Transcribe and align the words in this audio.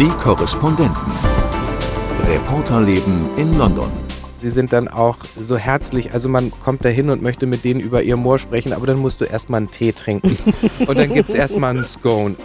Die 0.00 0.08
Korrespondenten. 0.08 1.12
Reporterleben 2.26 3.28
in 3.36 3.58
London. 3.58 3.90
Sie 4.38 4.48
sind 4.48 4.72
dann 4.72 4.88
auch 4.88 5.18
so 5.38 5.58
herzlich, 5.58 6.14
also 6.14 6.30
man 6.30 6.52
kommt 6.58 6.86
da 6.86 6.88
hin 6.88 7.10
und 7.10 7.20
möchte 7.20 7.44
mit 7.44 7.64
denen 7.64 7.80
über 7.80 8.02
ihr 8.02 8.16
Moor 8.16 8.38
sprechen, 8.38 8.72
aber 8.72 8.86
dann 8.86 8.96
musst 8.96 9.20
du 9.20 9.26
erstmal 9.26 9.58
einen 9.58 9.70
Tee 9.70 9.92
trinken. 9.92 10.38
Und 10.86 10.98
dann 10.98 11.12
gibt 11.12 11.28
es 11.28 11.34
erstmal 11.34 11.76
einen 11.76 11.84
Scone. 11.84 12.36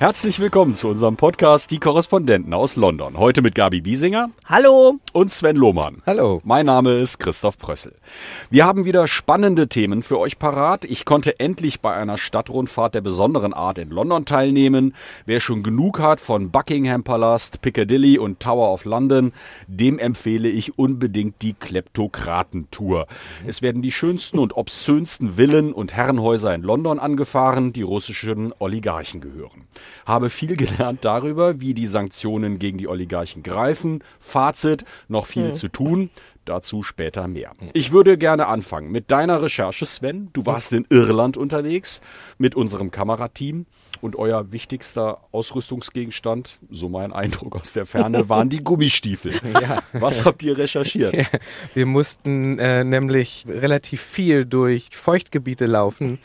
Herzlich 0.00 0.38
willkommen 0.38 0.76
zu 0.76 0.86
unserem 0.86 1.16
Podcast 1.16 1.72
Die 1.72 1.80
Korrespondenten 1.80 2.54
aus 2.54 2.76
London. 2.76 3.18
Heute 3.18 3.42
mit 3.42 3.56
Gabi 3.56 3.80
Biesinger. 3.80 4.30
Hallo. 4.44 5.00
Und 5.12 5.32
Sven 5.32 5.56
Lohmann. 5.56 6.02
Hallo. 6.06 6.40
Mein 6.44 6.66
Name 6.66 7.00
ist 7.00 7.18
Christoph 7.18 7.58
Prössel. 7.58 7.96
Wir 8.48 8.64
haben 8.64 8.84
wieder 8.84 9.08
spannende 9.08 9.66
Themen 9.66 10.04
für 10.04 10.20
euch 10.20 10.38
parat. 10.38 10.84
Ich 10.84 11.04
konnte 11.04 11.40
endlich 11.40 11.80
bei 11.80 11.94
einer 11.94 12.16
Stadtrundfahrt 12.16 12.94
der 12.94 13.00
besonderen 13.00 13.52
Art 13.52 13.78
in 13.78 13.90
London 13.90 14.24
teilnehmen. 14.24 14.94
Wer 15.26 15.40
schon 15.40 15.64
genug 15.64 15.98
hat 15.98 16.20
von 16.20 16.52
Buckingham 16.52 17.02
Palast, 17.02 17.60
Piccadilly 17.60 18.18
und 18.18 18.38
Tower 18.38 18.72
of 18.72 18.84
London, 18.84 19.32
dem 19.66 19.98
empfehle 19.98 20.48
ich 20.48 20.78
unbedingt 20.78 21.42
die 21.42 21.54
Kleptokratentour. 21.54 23.08
Es 23.48 23.62
werden 23.62 23.82
die 23.82 23.90
schönsten 23.90 24.38
und 24.38 24.56
obszönsten 24.56 25.32
Villen 25.32 25.72
und 25.72 25.92
Herrenhäuser 25.92 26.54
in 26.54 26.62
London 26.62 27.00
angefahren, 27.00 27.72
die 27.72 27.82
russischen 27.82 28.54
Oligarchen 28.60 29.20
gehören 29.20 29.66
habe 30.06 30.30
viel 30.30 30.56
gelernt 30.56 31.04
darüber, 31.04 31.60
wie 31.60 31.74
die 31.74 31.86
Sanktionen 31.86 32.58
gegen 32.58 32.78
die 32.78 32.88
Oligarchen 32.88 33.42
greifen. 33.42 34.02
Fazit, 34.20 34.84
noch 35.08 35.26
viel 35.26 35.48
mhm. 35.48 35.52
zu 35.52 35.68
tun. 35.68 36.10
Dazu 36.48 36.82
später 36.82 37.28
mehr. 37.28 37.52
Ich 37.74 37.92
würde 37.92 38.16
gerne 38.16 38.46
anfangen 38.46 38.90
mit 38.90 39.10
deiner 39.10 39.42
Recherche, 39.42 39.84
Sven. 39.84 40.30
Du 40.32 40.46
warst 40.46 40.72
in 40.72 40.86
Irland 40.88 41.36
unterwegs 41.36 42.00
mit 42.38 42.54
unserem 42.54 42.90
Kamerateam 42.90 43.66
und 44.00 44.16
euer 44.16 44.50
wichtigster 44.50 45.20
Ausrüstungsgegenstand, 45.30 46.58
so 46.70 46.88
mein 46.88 47.12
Eindruck 47.12 47.56
aus 47.56 47.74
der 47.74 47.84
Ferne, 47.84 48.28
waren 48.30 48.48
die 48.48 48.64
Gummistiefel. 48.64 49.34
Ja. 49.60 49.82
Was 49.92 50.24
habt 50.24 50.42
ihr 50.42 50.56
recherchiert? 50.56 51.14
Ja. 51.14 51.24
Wir 51.74 51.84
mussten 51.84 52.58
äh, 52.58 52.82
nämlich 52.82 53.44
relativ 53.46 54.00
viel 54.00 54.46
durch 54.46 54.88
Feuchtgebiete 54.92 55.66
laufen 55.66 56.18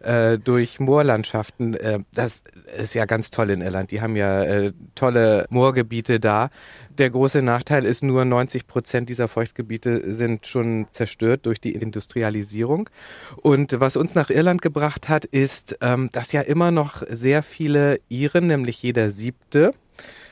äh, 0.00 0.38
durch 0.38 0.80
Moorlandschaften. 0.80 1.74
Äh, 1.74 2.00
das 2.12 2.42
ist 2.76 2.94
ja 2.94 3.04
ganz 3.04 3.30
toll 3.30 3.50
in 3.50 3.60
Irland. 3.60 3.90
Die 3.90 4.00
haben 4.00 4.16
ja 4.16 4.42
äh, 4.42 4.72
tolle 4.94 5.46
Moorgebiete 5.50 6.20
da. 6.20 6.50
Der 6.98 7.10
große 7.10 7.42
Nachteil 7.42 7.84
ist 7.84 8.02
nur 8.02 8.24
90 8.24 8.66
Prozent 8.66 9.08
dieser 9.08 9.28
Feuchtgebiete 9.28 10.14
sind 10.14 10.46
schon 10.46 10.86
zerstört 10.90 11.46
durch 11.46 11.60
die 11.60 11.74
Industrialisierung. 11.74 12.90
Und 13.36 13.78
was 13.80 13.96
uns 13.96 14.14
nach 14.14 14.30
Irland 14.30 14.62
gebracht 14.62 15.08
hat, 15.08 15.24
ist, 15.24 15.78
ähm, 15.80 16.10
dass 16.12 16.32
ja 16.32 16.40
immer 16.40 16.70
noch 16.70 17.02
sehr 17.08 17.42
viele 17.42 18.00
Iren, 18.08 18.48
nämlich 18.48 18.82
jeder 18.82 19.10
siebte, 19.10 19.72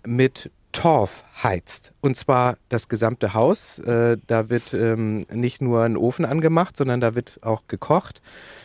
mit 0.06 0.50
Torf 0.77 1.24
heizt. 1.42 1.94
Und 2.02 2.19
zwar 2.19 2.58
das 2.69 2.88
gesamte 2.88 3.32
Haus. 3.32 3.78
Äh, 3.78 4.19
da 4.27 4.50
wird 4.50 4.74
ähm, 4.74 5.24
nicht 5.32 5.62
nur 5.62 5.82
ein 5.82 5.96
Ofen 5.96 6.27
angemacht, 6.27 6.77
sondern 6.77 7.00
da 7.00 7.14
wird 7.14 7.38
auch 7.41 7.62
gekocht. 7.66 8.20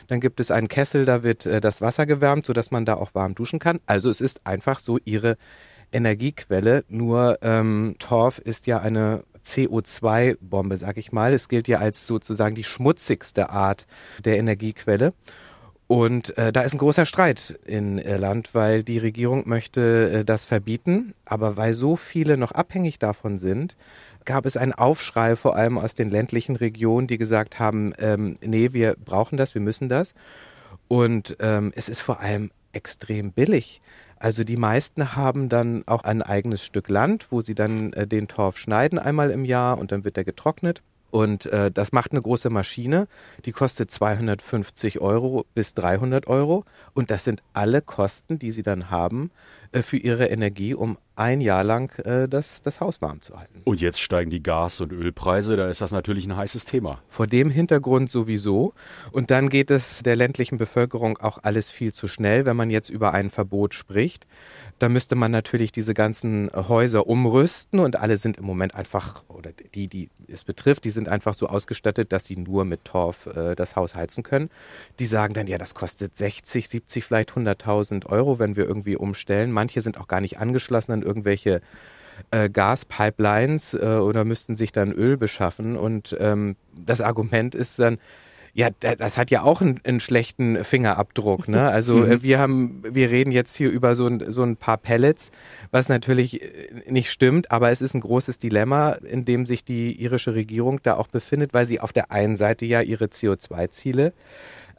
Dann 0.07 0.19
gibt 0.19 0.41
es 0.41 0.51
einen 0.51 0.67
Kessel, 0.67 1.05
da 1.05 1.23
wird 1.23 1.45
äh, 1.45 1.61
das 1.61 1.79
Wasser 1.79 2.05
gewärmt, 2.05 2.45
sodass 2.45 2.69
man 2.69 2.83
da 2.83 2.95
auch 2.95 3.15
warm 3.15 3.33
duschen 3.33 3.59
kann. 3.59 3.79
Also 3.85 4.09
es 4.09 4.19
ist 4.19 4.45
einfach 4.45 4.81
so 4.81 4.99
ihre 5.05 5.37
Energiequelle. 5.93 6.83
Nur 6.89 7.37
ähm, 7.43 7.95
Torf 7.97 8.39
ist 8.39 8.67
ja 8.67 8.81
eine 8.81 9.23
CO2-Bombe, 9.45 10.75
sag 10.75 10.97
ich 10.97 11.13
mal. 11.13 11.31
Es 11.31 11.47
gilt 11.47 11.69
ja 11.69 11.79
als 11.79 12.07
sozusagen 12.07 12.55
die 12.55 12.65
schmutzigste 12.65 13.51
Art 13.51 13.87
der 14.25 14.37
Energiequelle. 14.37 15.13
Und 15.92 16.38
äh, 16.38 16.53
da 16.53 16.61
ist 16.61 16.73
ein 16.73 16.78
großer 16.78 17.06
Streit 17.06 17.59
in 17.66 17.97
Irland, 17.97 18.52
weil 18.56 18.81
die 18.81 18.97
Regierung 18.97 19.44
möchte 19.45 20.20
äh, 20.20 20.23
das 20.23 20.45
verbieten, 20.45 21.13
aber 21.25 21.57
weil 21.57 21.74
so 21.74 21.97
viele 21.97 22.38
noch 22.38 22.53
abhängig 22.53 22.97
davon 22.97 23.38
sind, 23.38 23.75
gab 24.24 24.46
es 24.46 24.56
einen 24.56 24.72
Aufschrei, 24.72 25.35
vor 25.35 25.57
allem 25.57 25.78
aus 25.78 25.94
den 25.94 26.09
ländlichen 26.09 26.56
Regionen, 26.56 27.07
die 27.07 27.18
gesagt 27.18 27.59
haben, 27.59 27.91
ähm, 27.97 28.38
nee, 28.40 28.72
wir 28.72 28.96
brauchen 29.03 29.35
das, 29.35 29.53
wir 29.53 29.62
müssen 29.62 29.90
das. 29.90 30.13
Und 30.88 31.35
ähm, 31.41 31.74
es 31.75 31.90
ist 31.90 32.00
vor 32.00 32.22
allem 32.22 32.51
extrem 32.72 33.34
billig. 33.34 33.81
Also 34.16 34.46
die 34.46 34.56
meisten 34.56 35.18
haben 35.18 35.50
dann 35.50 35.85
auch 35.88 36.06
ein 36.06 36.22
eigenes 36.22 36.63
Stück 36.63 36.88
Land, 36.88 37.34
wo 37.34 37.41
sie 37.41 37.53
dann 37.53 37.91
äh, 37.91 38.07
den 38.07 38.30
Torf 38.30 38.57
schneiden 38.57 38.97
einmal 38.97 39.30
im 39.30 39.44
Jahr 39.44 39.78
und 39.78 39.91
dann 39.91 40.06
wird 40.06 40.16
er 40.16 40.24
getrocknet. 40.24 40.81
Und 41.11 41.45
äh, 41.47 41.69
das 41.69 41.91
macht 41.91 42.11
eine 42.11 42.22
große 42.22 42.49
Maschine, 42.49 43.07
die 43.45 43.51
kostet 43.51 43.91
250 43.91 45.01
Euro 45.01 45.45
bis 45.53 45.73
300 45.75 46.27
Euro. 46.27 46.66
Und 46.94 47.11
das 47.11 47.23
sind 47.23 47.44
alle 47.53 47.81
Kosten, 47.81 48.39
die 48.39 48.51
sie 48.51 48.63
dann 48.63 48.89
haben 48.89 49.31
für 49.73 49.97
ihre 49.97 50.27
Energie, 50.27 50.73
um 50.73 50.97
ein 51.15 51.41
Jahr 51.41 51.63
lang 51.63 51.97
äh, 51.99 52.27
das, 52.27 52.61
das 52.61 52.79
Haus 52.79 53.01
warm 53.01 53.21
zu 53.21 53.37
halten. 53.37 53.61
Und 53.63 53.79
jetzt 53.79 53.99
steigen 53.99 54.31
die 54.31 54.41
Gas- 54.41 54.81
und 54.81 54.91
Ölpreise, 54.91 55.55
da 55.55 55.69
ist 55.69 55.81
das 55.81 55.91
natürlich 55.91 56.25
ein 56.25 56.35
heißes 56.35 56.65
Thema. 56.65 57.01
Vor 57.07 57.27
dem 57.27 57.49
Hintergrund 57.49 58.09
sowieso. 58.09 58.73
Und 59.11 59.29
dann 59.29 59.49
geht 59.49 59.71
es 59.71 60.03
der 60.03 60.15
ländlichen 60.15 60.57
Bevölkerung 60.57 61.17
auch 61.17 61.37
alles 61.43 61.69
viel 61.69 61.93
zu 61.93 62.07
schnell, 62.07 62.45
wenn 62.45 62.55
man 62.55 62.69
jetzt 62.69 62.89
über 62.89 63.13
ein 63.13 63.29
Verbot 63.29 63.73
spricht. 63.73 64.25
Da 64.79 64.89
müsste 64.89 65.15
man 65.15 65.31
natürlich 65.31 65.71
diese 65.71 65.93
ganzen 65.93 66.49
Häuser 66.53 67.05
umrüsten 67.07 67.79
und 67.79 67.97
alle 67.97 68.17
sind 68.17 68.38
im 68.38 68.45
Moment 68.45 68.73
einfach, 68.73 69.23
oder 69.27 69.51
die, 69.75 69.88
die 69.88 70.09
es 70.27 70.43
betrifft, 70.43 70.85
die 70.85 70.91
sind 70.91 71.07
einfach 71.07 71.35
so 71.35 71.47
ausgestattet, 71.47 72.11
dass 72.11 72.25
sie 72.25 72.38
nur 72.38 72.65
mit 72.65 72.85
Torf 72.85 73.27
äh, 73.27 73.53
das 73.55 73.75
Haus 73.75 73.93
heizen 73.93 74.23
können. 74.23 74.49
Die 74.97 75.05
sagen 75.05 75.33
dann, 75.33 75.45
ja, 75.45 75.57
das 75.57 75.75
kostet 75.75 76.17
60, 76.17 76.67
70, 76.67 77.03
vielleicht 77.03 77.31
100.000 77.33 78.07
Euro, 78.07 78.39
wenn 78.39 78.55
wir 78.55 78.65
irgendwie 78.65 78.95
umstellen. 78.95 79.51
Manche 79.61 79.81
sind 79.81 79.99
auch 79.99 80.07
gar 80.07 80.22
nicht 80.22 80.39
angeschlossen 80.39 80.91
an 80.91 81.01
irgendwelche 81.03 81.61
äh, 82.31 82.49
Gaspipelines 82.49 83.75
äh, 83.75 83.99
oder 84.01 84.25
müssten 84.25 84.55
sich 84.55 84.72
dann 84.72 84.91
Öl 84.91 85.17
beschaffen. 85.17 85.77
Und 85.77 86.17
ähm, 86.19 86.55
das 86.75 86.99
Argument 86.99 87.53
ist 87.53 87.77
dann, 87.77 88.00
ja, 88.55 88.69
das 88.79 89.19
hat 89.19 89.29
ja 89.29 89.44
auch 89.44 89.61
einen, 89.61 89.79
einen 89.83 90.00
schlechten 90.00 90.63
Fingerabdruck. 90.63 91.47
Ne? 91.47 91.61
Also 91.71 92.03
äh, 92.03 92.23
wir 92.23 92.39
haben, 92.39 92.81
wir 92.89 93.11
reden 93.11 93.31
jetzt 93.31 93.55
hier 93.55 93.69
über 93.69 93.94
so 93.94 94.07
ein, 94.07 94.31
so 94.31 94.41
ein 94.41 94.57
paar 94.57 94.77
Pellets, 94.77 95.29
was 95.69 95.89
natürlich 95.89 96.41
äh, 96.41 96.69
nicht 96.89 97.11
stimmt, 97.11 97.51
aber 97.51 97.69
es 97.69 97.83
ist 97.83 97.94
ein 97.94 98.01
großes 98.01 98.39
Dilemma, 98.39 98.94
in 98.94 99.25
dem 99.25 99.45
sich 99.45 99.63
die 99.63 99.94
irische 100.01 100.33
Regierung 100.33 100.79
da 100.81 100.95
auch 100.95 101.07
befindet, 101.07 101.53
weil 101.53 101.67
sie 101.67 101.79
auf 101.79 101.94
der 101.94 102.11
einen 102.11 102.35
Seite 102.35 102.66
ja 102.66 102.81
ihre 102.81 103.05
CO2-Ziele 103.05 104.11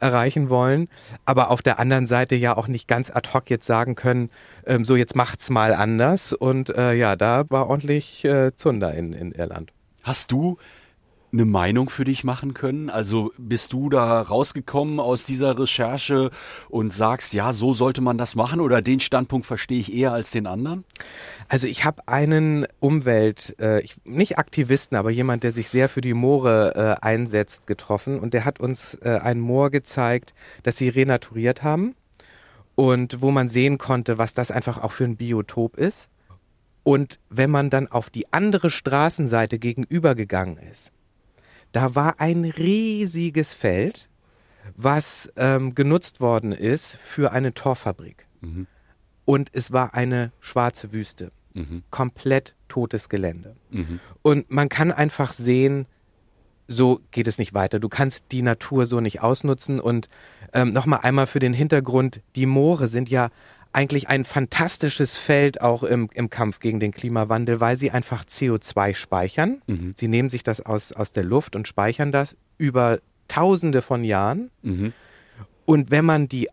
erreichen 0.03 0.49
wollen, 0.49 0.89
aber 1.25 1.49
auf 1.49 1.61
der 1.61 1.79
anderen 1.79 2.05
Seite 2.05 2.35
ja 2.35 2.55
auch 2.55 2.67
nicht 2.67 2.87
ganz 2.87 3.09
ad 3.09 3.29
hoc 3.33 3.49
jetzt 3.49 3.65
sagen 3.65 3.95
können, 3.95 4.29
ähm, 4.67 4.85
so 4.85 4.95
jetzt 4.95 5.15
macht's 5.15 5.49
mal 5.49 5.73
anders. 5.73 6.33
Und 6.33 6.69
äh, 6.69 6.93
ja, 6.93 7.15
da 7.15 7.45
war 7.49 7.69
ordentlich 7.69 8.25
äh, 8.25 8.53
Zunder 8.55 8.93
in, 8.93 9.13
in 9.13 9.31
Irland. 9.31 9.71
Hast 10.03 10.31
du 10.31 10.57
eine 11.33 11.45
Meinung 11.45 11.89
für 11.89 12.05
dich 12.05 12.23
machen 12.23 12.53
können? 12.53 12.89
Also 12.89 13.33
bist 13.37 13.73
du 13.73 13.89
da 13.89 14.21
rausgekommen 14.21 14.99
aus 14.99 15.25
dieser 15.25 15.57
Recherche 15.59 16.29
und 16.69 16.93
sagst, 16.93 17.33
ja, 17.33 17.51
so 17.51 17.73
sollte 17.73 18.01
man 18.01 18.17
das 18.17 18.35
machen 18.35 18.61
oder 18.61 18.81
den 18.81 18.99
Standpunkt 18.99 19.45
verstehe 19.45 19.79
ich 19.79 19.93
eher 19.93 20.13
als 20.13 20.31
den 20.31 20.47
anderen? 20.47 20.85
Also 21.49 21.67
ich 21.67 21.83
habe 21.83 22.07
einen 22.07 22.67
Umwelt, 22.79 23.55
äh, 23.59 23.81
ich, 23.81 23.95
nicht 24.05 24.37
Aktivisten, 24.37 24.95
aber 24.95 25.09
jemand, 25.09 25.43
der 25.43 25.51
sich 25.51 25.69
sehr 25.69 25.89
für 25.89 26.01
die 26.01 26.13
Moore 26.13 26.99
äh, 27.01 27.05
einsetzt, 27.05 27.67
getroffen 27.67 28.19
und 28.19 28.33
der 28.33 28.45
hat 28.45 28.59
uns 28.59 28.95
äh, 29.01 29.19
ein 29.21 29.39
Moor 29.39 29.71
gezeigt, 29.71 30.33
das 30.61 30.77
sie 30.77 30.89
renaturiert 30.89 31.63
haben 31.63 31.95
und 32.75 33.21
wo 33.21 33.31
man 33.31 33.49
sehen 33.49 33.77
konnte, 33.77 34.17
was 34.17 34.33
das 34.33 34.51
einfach 34.51 34.83
auch 34.83 34.91
für 34.91 35.05
ein 35.05 35.17
Biotop 35.17 35.77
ist. 35.77 36.09
Und 36.83 37.19
wenn 37.29 37.49
man 37.49 37.69
dann 37.69 37.87
auf 37.87 38.09
die 38.09 38.31
andere 38.33 38.69
Straßenseite 38.69 39.57
gegenübergegangen 39.57 40.57
ist, 40.57 40.91
da 41.73 41.95
war 41.95 42.19
ein 42.21 42.45
riesiges 42.45 43.53
Feld, 43.53 44.09
was 44.77 45.29
ähm, 45.35 45.75
genutzt 45.75 46.21
worden 46.21 46.53
ist 46.53 46.95
für 46.95 47.33
eine 47.33 47.53
Torfabrik. 47.53 48.25
Mhm. 48.39 48.67
Und 49.25 49.49
es 49.51 49.71
war 49.73 49.93
eine 49.93 50.31
schwarze 50.39 50.93
Wüste. 50.93 51.31
Mhm. 51.53 51.83
Komplett 51.89 52.55
totes 52.67 53.09
Gelände. 53.09 53.55
Mhm. 53.71 53.99
Und 54.21 54.49
man 54.49 54.69
kann 54.69 54.91
einfach 54.91 55.33
sehen, 55.33 55.87
so 56.67 57.01
geht 57.11 57.27
es 57.27 57.37
nicht 57.37 57.53
weiter. 57.53 57.79
Du 57.79 57.89
kannst 57.89 58.31
die 58.31 58.41
Natur 58.41 58.85
so 58.85 59.01
nicht 59.01 59.21
ausnutzen. 59.21 59.79
Und 59.79 60.09
ähm, 60.53 60.73
nochmal 60.73 60.99
einmal 61.03 61.27
für 61.27 61.39
den 61.39 61.53
Hintergrund, 61.53 62.21
die 62.35 62.45
Moore 62.45 62.87
sind 62.87 63.09
ja 63.09 63.29
eigentlich 63.73 64.07
ein 64.07 64.23
fantastisches 64.23 65.17
Feld 65.17 65.61
auch 65.61 65.83
im, 65.83 66.09
im 66.13 66.29
Kampf 66.29 66.59
gegen 66.59 66.79
den 66.79 66.91
Klimawandel, 66.91 67.59
weil 67.59 67.75
sie 67.75 67.91
einfach 67.91 68.23
CO2 68.23 68.93
speichern. 68.93 69.61
Mhm. 69.67 69.93
Sie 69.97 70.07
nehmen 70.07 70.29
sich 70.29 70.43
das 70.43 70.61
aus, 70.61 70.93
aus 70.93 71.11
der 71.11 71.23
Luft 71.23 71.55
und 71.55 71.67
speichern 71.67 72.11
das 72.11 72.37
über 72.57 72.99
Tausende 73.27 73.81
von 73.81 74.03
Jahren. 74.03 74.51
Mhm. 74.61 74.93
Und 75.65 75.91
wenn 75.91 76.05
man 76.05 76.27
die 76.27 76.49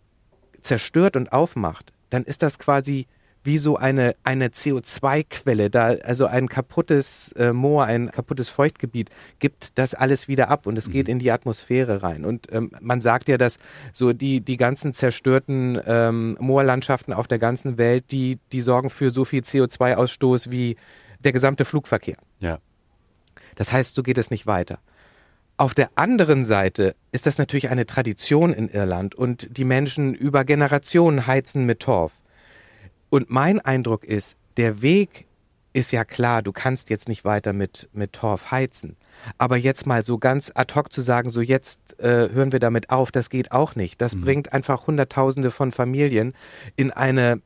zerstört 0.62 1.16
und 1.16 1.32
aufmacht, 1.32 1.92
dann 2.08 2.24
ist 2.24 2.42
das 2.42 2.58
quasi 2.58 3.06
wie 3.42 3.58
so 3.58 3.76
eine, 3.76 4.14
eine 4.22 4.48
CO2-Quelle, 4.48 5.70
da 5.70 5.88
also 5.88 6.26
ein 6.26 6.48
kaputtes 6.48 7.32
äh, 7.32 7.52
Moor, 7.52 7.84
ein 7.84 8.10
kaputtes 8.10 8.48
Feuchtgebiet, 8.48 9.10
gibt 9.38 9.78
das 9.78 9.94
alles 9.94 10.28
wieder 10.28 10.48
ab 10.48 10.66
und 10.66 10.76
es 10.76 10.88
mhm. 10.88 10.92
geht 10.92 11.08
in 11.08 11.18
die 11.18 11.30
Atmosphäre 11.30 12.02
rein. 12.02 12.24
Und 12.24 12.52
ähm, 12.52 12.70
man 12.80 13.00
sagt 13.00 13.28
ja, 13.28 13.38
dass 13.38 13.58
so 13.92 14.12
die, 14.12 14.40
die 14.40 14.56
ganzen 14.56 14.92
zerstörten 14.92 15.80
ähm, 15.86 16.36
Moorlandschaften 16.38 17.14
auf 17.14 17.26
der 17.28 17.38
ganzen 17.38 17.78
Welt, 17.78 18.10
die, 18.10 18.38
die 18.52 18.60
sorgen 18.60 18.90
für 18.90 19.10
so 19.10 19.24
viel 19.24 19.42
CO2-Ausstoß 19.42 20.50
wie 20.50 20.76
der 21.24 21.32
gesamte 21.32 21.64
Flugverkehr. 21.64 22.16
Ja. 22.40 22.58
Das 23.54 23.72
heißt, 23.72 23.94
so 23.94 24.02
geht 24.02 24.18
es 24.18 24.30
nicht 24.30 24.46
weiter. 24.46 24.78
Auf 25.56 25.74
der 25.74 25.90
anderen 25.94 26.46
Seite 26.46 26.94
ist 27.12 27.26
das 27.26 27.36
natürlich 27.36 27.68
eine 27.68 27.84
Tradition 27.84 28.54
in 28.54 28.68
Irland 28.68 29.14
und 29.14 29.46
die 29.58 29.64
Menschen 29.64 30.14
über 30.14 30.44
Generationen 30.44 31.26
heizen 31.26 31.66
mit 31.66 31.80
Torf. 31.80 32.12
Und 33.10 33.30
mein 33.30 33.60
Eindruck 33.60 34.04
ist, 34.04 34.36
der 34.56 34.82
Weg 34.82 35.26
ist 35.72 35.92
ja 35.92 36.04
klar, 36.04 36.42
du 36.42 36.52
kannst 36.52 36.90
jetzt 36.90 37.08
nicht 37.08 37.24
weiter 37.24 37.52
mit, 37.52 37.88
mit 37.92 38.12
Torf 38.12 38.50
heizen. 38.50 38.96
Aber 39.38 39.56
jetzt 39.56 39.86
mal 39.86 40.04
so 40.04 40.18
ganz 40.18 40.50
ad 40.54 40.74
hoc 40.74 40.92
zu 40.92 41.00
sagen, 41.00 41.30
so 41.30 41.40
jetzt 41.40 41.98
äh, 42.00 42.28
hören 42.32 42.52
wir 42.52 42.58
damit 42.58 42.90
auf, 42.90 43.12
das 43.12 43.30
geht 43.30 43.52
auch 43.52 43.76
nicht. 43.76 44.00
Das 44.00 44.16
mhm. 44.16 44.22
bringt 44.22 44.52
einfach 44.52 44.86
Hunderttausende 44.86 45.50
von 45.50 45.70
Familien 45.70 46.34
in 46.76 46.90
eine 46.90 47.40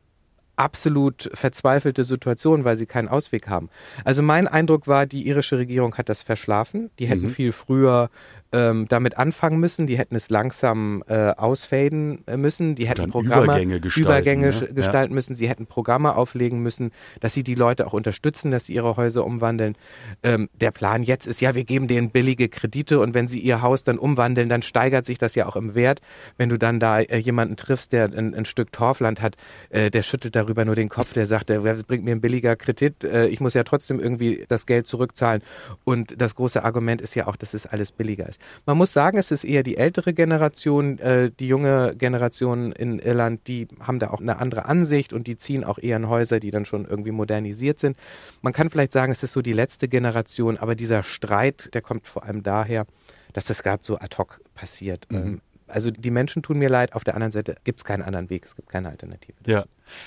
absolut 0.57 1.31
verzweifelte 1.35 2.05
Situation, 2.05 2.65
weil 2.65 2.77
sie 2.77 2.87
keinen 2.87 3.09
Ausweg 3.09 3.49
haben. 3.49 3.69
Also 4.05 4.23
mein 4.23 4.47
Eindruck 4.47 4.87
war, 4.87 5.05
die 5.05 5.27
irische 5.27 5.59
Regierung 5.59 5.97
hat 5.97 6.09
das 6.09 6.23
verschlafen. 6.23 6.91
Die 6.99 7.07
hätten 7.07 7.25
mhm. 7.25 7.31
viel 7.31 7.53
früher 7.53 8.09
ähm, 8.55 8.87
damit 8.89 9.19
anfangen 9.19 9.59
müssen. 9.59 9.87
Die 9.87 9.99
hätten 9.99 10.15
es 10.15 10.31
langsam 10.31 11.03
äh, 11.09 11.31
ausfaden 11.31 12.27
äh, 12.27 12.37
müssen. 12.37 12.77
Die 12.77 12.89
hätten 12.89 13.11
Programme, 13.11 13.45
Übergänge 13.45 13.81
gestalten, 13.81 14.09
Übergänge 14.09 14.51
ne? 14.51 14.75
gestalten 14.75 15.13
ja. 15.13 15.15
müssen. 15.15 15.35
Sie 15.35 15.49
hätten 15.49 15.67
Programme 15.67 16.15
auflegen 16.15 16.61
müssen, 16.61 16.93
dass 17.21 17.35
sie 17.35 17.43
die 17.43 17.57
Leute 17.57 17.87
auch 17.87 17.93
unterstützen, 17.93 18.53
dass 18.53 18.67
sie 18.67 18.75
ihre 18.75 18.97
Häuser 18.97 19.27
umwandeln. 19.27 19.77
Ähm, 20.23 20.49
der 20.55 20.71
Plan 20.71 21.03
jetzt 21.03 21.27
ist 21.27 21.41
ja, 21.41 21.57
wir 21.57 21.65
geben 21.65 21.89
denen 21.89 22.11
billige 22.11 22.49
Kredite 22.49 23.01
und 23.01 23.13
wenn 23.13 23.27
sie 23.27 23.41
ihr 23.41 23.61
Haus 23.61 23.83
dann 23.83 23.99
umwandeln, 23.99 24.49
dann 24.49 24.63
steigert 24.63 25.05
sich 25.05 25.19
das 25.19 25.35
ja 25.35 25.47
auch 25.47 25.57
im 25.57 25.75
Wert. 25.75 26.01
Wenn 26.37 26.49
du 26.49 26.57
dann 26.57 26.79
da 26.79 27.01
äh, 27.01 27.19
jemanden 27.19 27.57
triffst, 27.57 27.93
der 27.93 28.05
ein, 28.05 28.35
ein 28.35 28.45
Stück 28.45 28.71
Torfland 28.71 29.21
hat, 29.21 29.37
äh, 29.71 29.91
der 29.91 30.03
schüttelt 30.03 30.37
darüber 30.37 30.65
nur 30.65 30.77
den 30.77 30.89
Kopf, 30.89 31.13
der 31.13 31.27
sagt, 31.27 31.49
der 31.49 31.61
bringt 31.61 32.05
mir 32.05 32.13
ein 32.13 32.21
billiger 32.21 32.55
Kredit. 32.55 33.03
Äh, 33.03 33.27
ich 33.27 33.41
muss 33.41 33.55
ja 33.55 33.65
trotzdem 33.65 33.99
irgendwie 33.99 34.45
das 34.47 34.67
Geld 34.67 34.87
zurückzahlen. 34.87 35.43
Und 35.83 36.21
das 36.21 36.37
große 36.37 36.63
Argument 36.63 37.01
ist 37.01 37.17
ja 37.17 37.27
auch, 37.27 37.37
dass 37.37 37.53
es 37.53 37.67
alles 37.67 37.91
billiger 37.91 38.29
ist. 38.29 38.41
Man 38.67 38.79
muss 38.79 38.93
sagen, 38.93 39.19
es 39.19 39.31
ist 39.31 39.45
eher 39.45 39.63
die 39.63 39.77
ältere 39.77 40.15
Generation, 40.15 40.99
äh, 40.99 41.31
die 41.31 41.49
junge 41.49 41.95
Generation 41.97 42.73
in 42.73 42.99
Irland, 42.99 43.47
die 43.47 43.69
haben 43.81 43.99
da 43.99 44.11
auch 44.11 44.21
eine 44.21 44.39
andere 44.39 44.67
Ansicht 44.67 45.13
und 45.13 45.27
die 45.27 45.37
ziehen 45.37 45.65
auch 45.65 45.79
eher 45.79 45.97
in 45.97 46.09
Häuser, 46.09 46.41
die 46.41 46.51
dann 46.51 46.65
schon 46.65 46.85
irgendwie 46.85 47.11
modernisiert 47.11 47.79
sind. 47.79 47.97
Man 48.43 48.53
kann 48.53 48.71
vielleicht 48.71 48.93
sagen, 48.93 49.13
es 49.13 49.23
ist 49.23 49.33
so 49.33 49.43
die 49.43 49.53
letzte 49.53 49.89
Generation, 49.89 50.57
aber 50.57 50.75
dieser 50.75 51.03
Streit, 51.03 51.75
der 51.75 51.83
kommt 51.83 52.07
vor 52.07 52.25
allem 52.25 52.43
daher, 52.43 52.87
dass 53.33 53.47
das 53.47 53.63
gerade 53.63 53.85
so 53.85 53.99
ad 53.99 54.17
hoc 54.17 54.41
passiert. 54.55 55.07
Mhm. 55.11 55.17
Ähm, 55.17 55.41
also 55.67 55.91
die 55.91 56.11
Menschen 56.11 56.43
tun 56.43 56.59
mir 56.59 56.69
leid, 56.69 56.95
auf 56.95 57.05
der 57.05 57.15
anderen 57.15 57.33
Seite 57.33 57.57
gibt 57.65 57.81
es 57.81 57.85
keinen 57.85 58.03
anderen 58.03 58.31
Weg, 58.31 58.45
es 58.45 58.55
gibt 58.55 58.69
keine 58.69 58.91
Alternative. 58.91 59.35
Dazu. 59.43 59.51
Ja. 59.51 59.65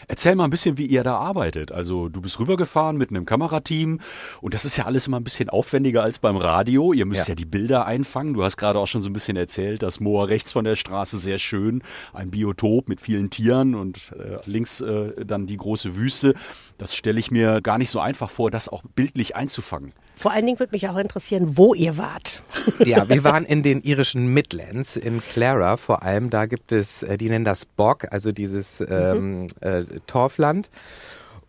Erzähl 0.08 0.36
mal 0.36 0.46
ein 0.46 0.50
bisschen, 0.50 0.78
wie 0.78 0.86
ihr 0.86 1.04
da 1.04 1.18
arbeitet. 1.18 1.72
Also 1.72 2.10
du 2.10 2.22
bist 2.22 2.40
rübergefahren 2.40 2.98
mit 2.98 3.10
einem 3.10 3.26
Kamerateam 3.26 4.00
und 4.42 4.54
das 4.54 4.66
ist 4.66 4.78
ja 4.78 4.86
alles 4.86 5.08
immer 5.08 5.20
ein 5.20 5.24
bisschen 5.24 5.50
aufwendiger 5.50 6.04
als 6.04 6.20
beim 6.20 6.38
Radio. 6.38 6.94
Ihr 6.94 7.06
müsst 7.06 7.28
ja, 7.28 7.32
ja 7.32 7.36
die 7.36 7.46
Bilder 7.46 7.86
einfangen. 7.86 8.34
Du 8.34 8.44
hast 8.44 8.58
gerade 8.58 8.80
auch 8.80 8.88
schon 8.88 9.04
so 9.04 9.10
ein 9.10 9.14
bisschen 9.14 9.38
erzählt, 9.38 9.84
das 9.84 10.00
Moor 10.00 10.30
rechts 10.30 10.54
von 10.54 10.66
der 10.66 10.76
Straße 10.76 11.18
sehr 11.18 11.38
schön, 11.38 11.84
ein 12.14 12.32
Biotop 12.32 12.90
mit 12.90 13.02
vielen 13.02 13.30
Tieren 13.30 13.76
und 13.76 14.14
äh, 14.18 14.38
links 14.46 14.82
äh, 14.82 15.26
dann 15.26 15.48
die 15.48 15.58
große 15.58 15.96
Wüste. 15.96 16.34
Das 16.78 16.96
stelle 16.96 17.20
ich 17.20 17.32
mir 17.32 17.62
gar 17.62 17.78
nicht 17.78 17.90
so 17.90 18.00
einfach 18.00 18.30
vor, 18.30 18.52
das 18.52 18.70
auch 18.70 18.84
bildlich 18.96 19.36
einzufangen. 19.36 19.94
Vor 20.16 20.32
allen 20.32 20.48
Dingen 20.48 20.58
würde 20.60 20.72
mich 20.72 20.90
auch 20.90 20.98
interessieren, 20.98 21.58
wo 21.58 21.76
ihr 21.76 21.98
wart. 21.98 22.42
Ja, 22.84 23.08
wir 23.08 23.24
waren 23.24 23.46
in 23.46 23.62
den 23.62 23.82
irischen 23.82 24.34
Midlands, 24.34 24.96
in 24.96 25.22
Clara 25.22 25.78
vor 25.78 26.02
allem. 26.02 26.32
Da 26.32 26.48
gibt 26.48 26.72
es, 26.72 27.04
äh, 27.04 27.18
die 27.18 27.30
nennen 27.30 27.46
das 27.46 27.66
Bog, 27.66 28.12
also 28.12 28.32
dieses 28.32 28.82
ähm, 28.82 29.42
mhm 29.42 29.48
äh, 29.68 30.00
Torfland. 30.08 30.70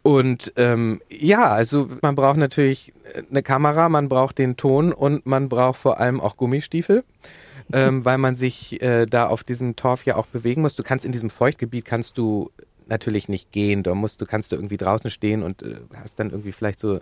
Und 0.02 0.52
ähm, 0.56 1.02
ja, 1.10 1.50
also 1.50 1.88
man 2.02 2.14
braucht 2.14 2.38
natürlich 2.38 2.92
eine 3.30 3.42
Kamera, 3.42 3.88
man 3.88 4.08
braucht 4.08 4.38
den 4.38 4.56
Ton 4.56 4.92
und 4.92 5.26
man 5.26 5.48
braucht 5.48 5.80
vor 5.80 6.00
allem 6.00 6.20
auch 6.20 6.36
Gummistiefel. 6.36 7.04
Ähm, 7.72 8.02
weil 8.04 8.16
man 8.16 8.34
sich 8.34 8.80
äh, 8.80 9.04
da 9.04 9.26
auf 9.26 9.42
diesem 9.42 9.76
Torf 9.76 10.06
ja 10.06 10.16
auch 10.16 10.26
bewegen 10.26 10.62
muss. 10.62 10.74
Du 10.74 10.82
kannst 10.82 11.04
in 11.04 11.12
diesem 11.12 11.28
Feuchtgebiet 11.28 11.84
kannst 11.84 12.16
du 12.16 12.50
natürlich 12.86 13.28
nicht 13.28 13.52
gehen. 13.52 13.82
Da 13.82 13.94
musst 13.94 14.20
du 14.20 14.26
kannst 14.26 14.52
du 14.52 14.56
irgendwie 14.56 14.78
draußen 14.78 15.10
stehen 15.10 15.42
und 15.42 15.62
äh, 15.62 15.76
hast 15.94 16.18
dann 16.18 16.30
irgendwie 16.30 16.52
vielleicht 16.52 16.78
so 16.78 17.00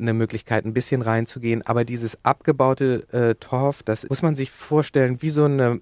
eine 0.00 0.14
Möglichkeit, 0.14 0.64
ein 0.64 0.74
bisschen 0.74 1.02
reinzugehen. 1.02 1.62
Aber 1.62 1.84
dieses 1.84 2.24
abgebaute 2.24 3.06
äh, 3.12 3.34
Torf, 3.36 3.82
das 3.82 4.08
muss 4.08 4.22
man 4.22 4.34
sich 4.34 4.50
vorstellen 4.50 5.22
wie 5.22 5.30
so 5.30 5.44
eine 5.44 5.80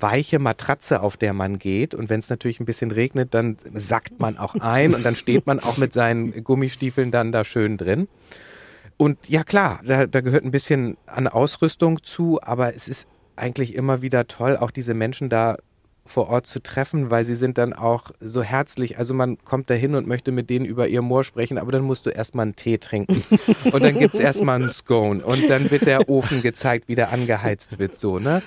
weiche 0.00 0.38
Matratze, 0.38 1.00
auf 1.00 1.16
der 1.16 1.32
man 1.32 1.58
geht. 1.58 1.94
Und 1.94 2.10
wenn 2.10 2.20
es 2.20 2.28
natürlich 2.28 2.60
ein 2.60 2.64
bisschen 2.64 2.90
regnet, 2.90 3.32
dann 3.32 3.56
sackt 3.72 4.18
man 4.20 4.38
auch 4.38 4.54
ein 4.56 4.94
und 4.94 5.04
dann 5.04 5.14
steht 5.16 5.46
man 5.46 5.60
auch 5.60 5.78
mit 5.78 5.92
seinen 5.92 6.42
Gummistiefeln 6.42 7.10
dann 7.10 7.32
da 7.32 7.44
schön 7.44 7.76
drin. 7.76 8.08
Und 8.96 9.28
ja 9.28 9.44
klar, 9.44 9.80
da, 9.84 10.06
da 10.06 10.20
gehört 10.20 10.44
ein 10.44 10.50
bisschen 10.50 10.96
an 11.06 11.28
Ausrüstung 11.28 12.02
zu, 12.02 12.40
aber 12.42 12.74
es 12.74 12.88
ist 12.88 13.08
eigentlich 13.36 13.74
immer 13.74 14.02
wieder 14.02 14.26
toll, 14.26 14.56
auch 14.56 14.70
diese 14.70 14.94
Menschen 14.94 15.28
da 15.28 15.56
vor 16.06 16.28
Ort 16.28 16.46
zu 16.46 16.62
treffen, 16.62 17.10
weil 17.10 17.24
sie 17.24 17.34
sind 17.34 17.56
dann 17.56 17.72
auch 17.72 18.10
so 18.20 18.42
herzlich. 18.42 18.98
Also 18.98 19.14
man 19.14 19.38
kommt 19.42 19.70
da 19.70 19.74
hin 19.74 19.94
und 19.94 20.06
möchte 20.06 20.32
mit 20.32 20.50
denen 20.50 20.66
über 20.66 20.86
ihr 20.88 21.00
Moor 21.00 21.24
sprechen, 21.24 21.56
aber 21.56 21.72
dann 21.72 21.82
musst 21.82 22.04
du 22.04 22.10
erstmal 22.10 22.44
einen 22.44 22.56
Tee 22.56 22.78
trinken. 22.78 23.24
Und 23.72 23.82
dann 23.82 23.98
gibt's 23.98 24.18
erstmal 24.18 24.60
einen 24.60 24.70
Scone. 24.70 25.24
Und 25.24 25.48
dann 25.48 25.70
wird 25.70 25.86
der 25.86 26.08
Ofen 26.08 26.42
gezeigt, 26.42 26.88
wie 26.88 26.94
der 26.94 27.10
angeheizt 27.10 27.78
wird, 27.78 27.96
so, 27.96 28.18
ne? 28.18 28.42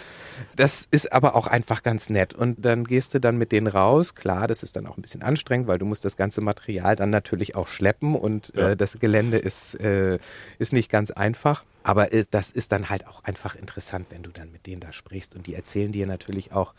Das 0.56 0.88
ist 0.92 1.12
aber 1.12 1.36
auch 1.36 1.48
einfach 1.48 1.81
ganz 1.81 2.12
nett. 2.12 2.36
Und 2.36 2.63
dann 2.63 2.83
gehst 2.83 3.15
du 3.15 3.19
dann 3.19 3.38
mit 3.38 3.51
denen 3.51 3.65
raus. 3.65 4.13
Klar, 4.13 4.48
das 4.48 4.62
ist 4.62 4.75
dann 4.75 4.86
auch 4.86 4.95
ein 4.98 5.01
bisschen 5.01 5.24
anstrengend, 5.24 5.68
weil 5.68 5.80
du 5.80 5.86
musst 5.86 6.06
das 6.06 6.15
ganze 6.15 6.42
Material 6.42 6.95
dann 6.95 7.10
natürlich 7.10 7.56
auch 7.56 7.68
schleppen 7.68 8.15
und 8.15 8.53
ja. 8.56 8.69
äh, 8.69 8.77
das 8.77 9.00
Gelände 9.00 9.38
ist, 9.39 9.75
äh, 9.80 10.19
ist 10.60 10.74
nicht 10.74 10.92
ganz 10.92 11.10
einfach. 11.10 11.63
Aber 11.83 12.13
äh, 12.13 12.25
das 12.30 12.51
ist 12.51 12.71
dann 12.71 12.89
halt 12.89 13.07
auch 13.07 13.24
einfach 13.24 13.56
interessant, 13.56 14.07
wenn 14.10 14.21
du 14.21 14.30
dann 14.30 14.51
mit 14.51 14.68
denen 14.68 14.80
da 14.81 14.94
sprichst. 14.94 15.36
Und 15.36 15.48
die 15.48 15.56
erzählen 15.56 15.92
dir 15.92 16.06
natürlich 16.06 16.51
auch, 16.51 16.74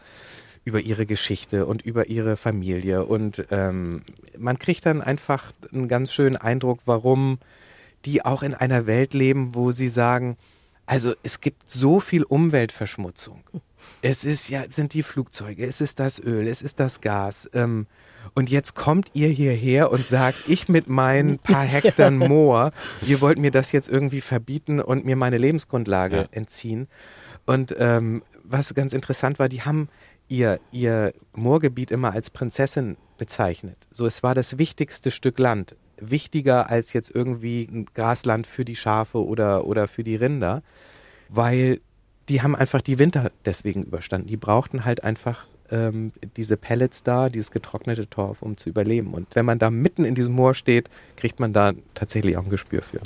über 0.69 0.81
ihre 0.81 1.06
Geschichte 1.06 1.65
und 1.65 1.81
über 1.81 2.09
ihre 2.09 2.37
Familie. 2.37 3.06
Und 3.06 3.47
ähm, 3.50 4.03
man 4.37 4.59
kriegt 4.59 4.85
dann 4.85 5.00
einfach 5.00 5.50
einen 5.73 5.88
ganz 5.88 6.12
schönen 6.12 6.37
Eindruck, 6.37 6.81
warum 6.85 7.38
die 8.05 8.23
auch 8.23 8.43
in 8.43 8.53
einer 8.53 8.87
Welt 8.87 9.15
leben, 9.15 9.55
wo 9.55 9.73
sie 9.73 9.88
sagen, 9.88 10.37
also 10.85 11.15
es 11.23 11.41
gibt 11.41 11.70
so 11.70 12.00
viel 12.00 12.23
Umweltverschmutzung. 12.23 13.43
Es 14.03 14.25
ist 14.25 14.50
ja, 14.50 14.65
sind 14.69 14.93
die 14.93 15.02
Flugzeuge, 15.02 15.64
es 15.64 15.81
ist 15.81 16.00
das 16.00 16.23
Öl, 16.23 16.47
es 16.47 16.61
ist 16.61 16.81
das 16.81 17.00
Gas. 17.00 17.49
Ähm, 17.54 17.87
und 18.35 18.50
jetzt 18.50 18.75
kommt 18.75 19.11
ihr 19.14 19.28
hierher 19.28 19.90
und 19.90 20.07
sagt, 20.07 20.49
ich 20.49 20.69
mit 20.69 20.87
meinen 20.87 21.38
paar 21.38 21.64
Hektar 21.64 22.11
Moor, 22.11 22.73
ihr 23.07 23.23
wollt 23.23 23.38
mir 23.38 23.50
das 23.50 23.73
jetzt 23.73 23.88
irgendwie 23.88 24.21
verbieten 24.21 24.81
und 24.81 25.07
mir 25.07 25.16
meine 25.16 25.38
Lebensgrundlage 25.38 26.16
ja. 26.16 26.28
entziehen. 26.31 26.88
Und 27.47 27.75
ähm, 27.78 28.23
was 28.45 28.75
ganz 28.75 28.93
interessant 28.93 29.38
war, 29.38 29.49
die 29.49 29.62
haben 29.62 29.88
ihr, 30.28 30.61
ihr 30.70 31.12
Moorgebiet 31.35 31.90
immer 31.90 32.12
als 32.12 32.30
Prinzessin 32.30 32.97
bezeichnet. 33.16 33.76
So, 33.90 34.06
es 34.06 34.23
war 34.23 34.35
das 34.35 34.58
wichtigste 34.58 35.11
Stück 35.11 35.38
Land. 35.38 35.76
Wichtiger 36.00 36.70
als 36.70 36.92
jetzt 36.92 37.11
irgendwie 37.12 37.68
ein 37.70 37.87
Grasland 37.92 38.47
für 38.47 38.64
die 38.64 38.76
Schafe 38.76 39.25
oder, 39.25 39.66
oder 39.66 39.88
für 39.88 40.04
die 40.04 40.16
Rinder, 40.16 40.62
weil 41.28 41.80
die 42.28 42.42
haben 42.42 42.54
einfach 42.54 42.82
die 42.82 42.99
Winter 42.99 43.32
deswegen 43.44 43.82
überstanden. 43.82 44.28
Die 44.28 44.37
brauchten 44.37 44.85
halt 44.85 45.02
einfach 45.02 45.47
ähm, 45.70 46.12
diese 46.37 46.56
Pellets 46.56 47.02
da, 47.02 47.28
dieses 47.28 47.50
getrocknete 47.50 48.08
Torf, 48.08 48.42
um 48.42 48.56
zu 48.56 48.68
überleben. 48.68 49.14
Und 49.14 49.35
wenn 49.35 49.47
man 49.47 49.58
da 49.58 49.70
mitten 49.70 50.04
in 50.04 50.14
diesem 50.14 50.35
Moor 50.35 50.54
steht, 50.54 50.88
kriegt 51.16 51.40
man 51.40 51.52
da 51.52 51.73
tatsächlich 51.94 52.37
auch 52.37 52.44
ein 52.44 52.50
Gespür 52.50 52.82
für. 52.82 53.00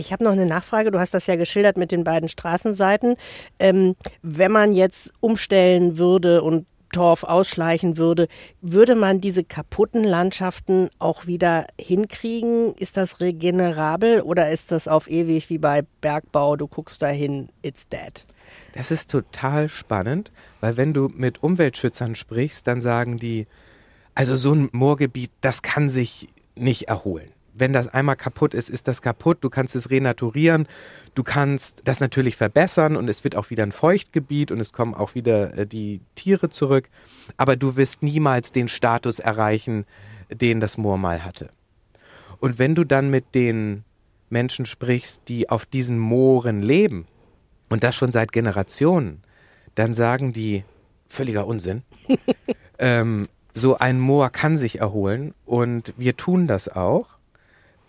Ich 0.00 0.14
habe 0.14 0.24
noch 0.24 0.32
eine 0.32 0.46
Nachfrage. 0.46 0.90
Du 0.90 0.98
hast 0.98 1.12
das 1.12 1.26
ja 1.26 1.36
geschildert 1.36 1.76
mit 1.76 1.92
den 1.92 2.04
beiden 2.04 2.30
Straßenseiten. 2.30 3.16
Ähm, 3.58 3.96
wenn 4.22 4.50
man 4.50 4.72
jetzt 4.72 5.12
umstellen 5.20 5.98
würde 5.98 6.42
und 6.42 6.66
Torf 6.90 7.22
ausschleichen 7.22 7.98
würde, 7.98 8.26
würde 8.62 8.96
man 8.96 9.20
diese 9.20 9.44
kaputten 9.44 10.02
Landschaften 10.02 10.88
auch 10.98 11.26
wieder 11.26 11.66
hinkriegen? 11.78 12.74
Ist 12.76 12.96
das 12.96 13.20
regenerabel 13.20 14.22
oder 14.22 14.50
ist 14.50 14.72
das 14.72 14.88
auf 14.88 15.08
ewig 15.08 15.50
wie 15.50 15.58
bei 15.58 15.82
Bergbau? 16.00 16.56
Du 16.56 16.66
guckst 16.66 17.02
dahin, 17.02 17.50
it's 17.62 17.86
dead. 17.86 18.24
Das 18.72 18.90
ist 18.90 19.10
total 19.10 19.68
spannend, 19.68 20.32
weil 20.60 20.78
wenn 20.78 20.94
du 20.94 21.08
mit 21.08 21.42
Umweltschützern 21.42 22.14
sprichst, 22.14 22.66
dann 22.66 22.80
sagen 22.80 23.18
die, 23.18 23.46
also 24.14 24.34
so 24.34 24.52
ein 24.54 24.70
Moorgebiet, 24.72 25.30
das 25.42 25.60
kann 25.60 25.88
sich 25.90 26.30
nicht 26.56 26.88
erholen 26.88 27.30
wenn 27.60 27.72
das 27.72 27.88
einmal 27.88 28.16
kaputt 28.16 28.54
ist, 28.54 28.68
ist 28.70 28.88
das 28.88 29.02
kaputt. 29.02 29.38
Du 29.42 29.50
kannst 29.50 29.76
es 29.76 29.90
renaturieren. 29.90 30.66
Du 31.14 31.22
kannst 31.22 31.82
das 31.84 32.00
natürlich 32.00 32.36
verbessern 32.36 32.96
und 32.96 33.08
es 33.08 33.22
wird 33.22 33.36
auch 33.36 33.50
wieder 33.50 33.62
ein 33.62 33.72
Feuchtgebiet 33.72 34.50
und 34.50 34.60
es 34.60 34.72
kommen 34.72 34.94
auch 34.94 35.14
wieder 35.14 35.56
äh, 35.56 35.66
die 35.66 36.00
Tiere 36.14 36.50
zurück. 36.50 36.88
Aber 37.36 37.56
du 37.56 37.76
wirst 37.76 38.02
niemals 38.02 38.52
den 38.52 38.68
Status 38.68 39.18
erreichen, 39.18 39.84
den 40.30 40.60
das 40.60 40.78
Moor 40.78 40.98
mal 40.98 41.24
hatte. 41.24 41.50
Und 42.38 42.58
wenn 42.58 42.74
du 42.74 42.84
dann 42.84 43.10
mit 43.10 43.34
den 43.34 43.84
Menschen 44.30 44.64
sprichst, 44.64 45.22
die 45.28 45.50
auf 45.50 45.66
diesen 45.66 45.98
Mooren 45.98 46.62
leben 46.62 47.06
und 47.68 47.84
das 47.84 47.94
schon 47.96 48.12
seit 48.12 48.32
Generationen, 48.32 49.22
dann 49.74 49.92
sagen 49.92 50.32
die 50.32 50.64
völliger 51.06 51.46
Unsinn. 51.46 51.82
ähm, 52.78 53.28
so 53.52 53.76
ein 53.78 54.00
Moor 54.00 54.30
kann 54.30 54.56
sich 54.56 54.78
erholen 54.78 55.34
und 55.44 55.92
wir 55.96 56.16
tun 56.16 56.46
das 56.46 56.68
auch. 56.68 57.19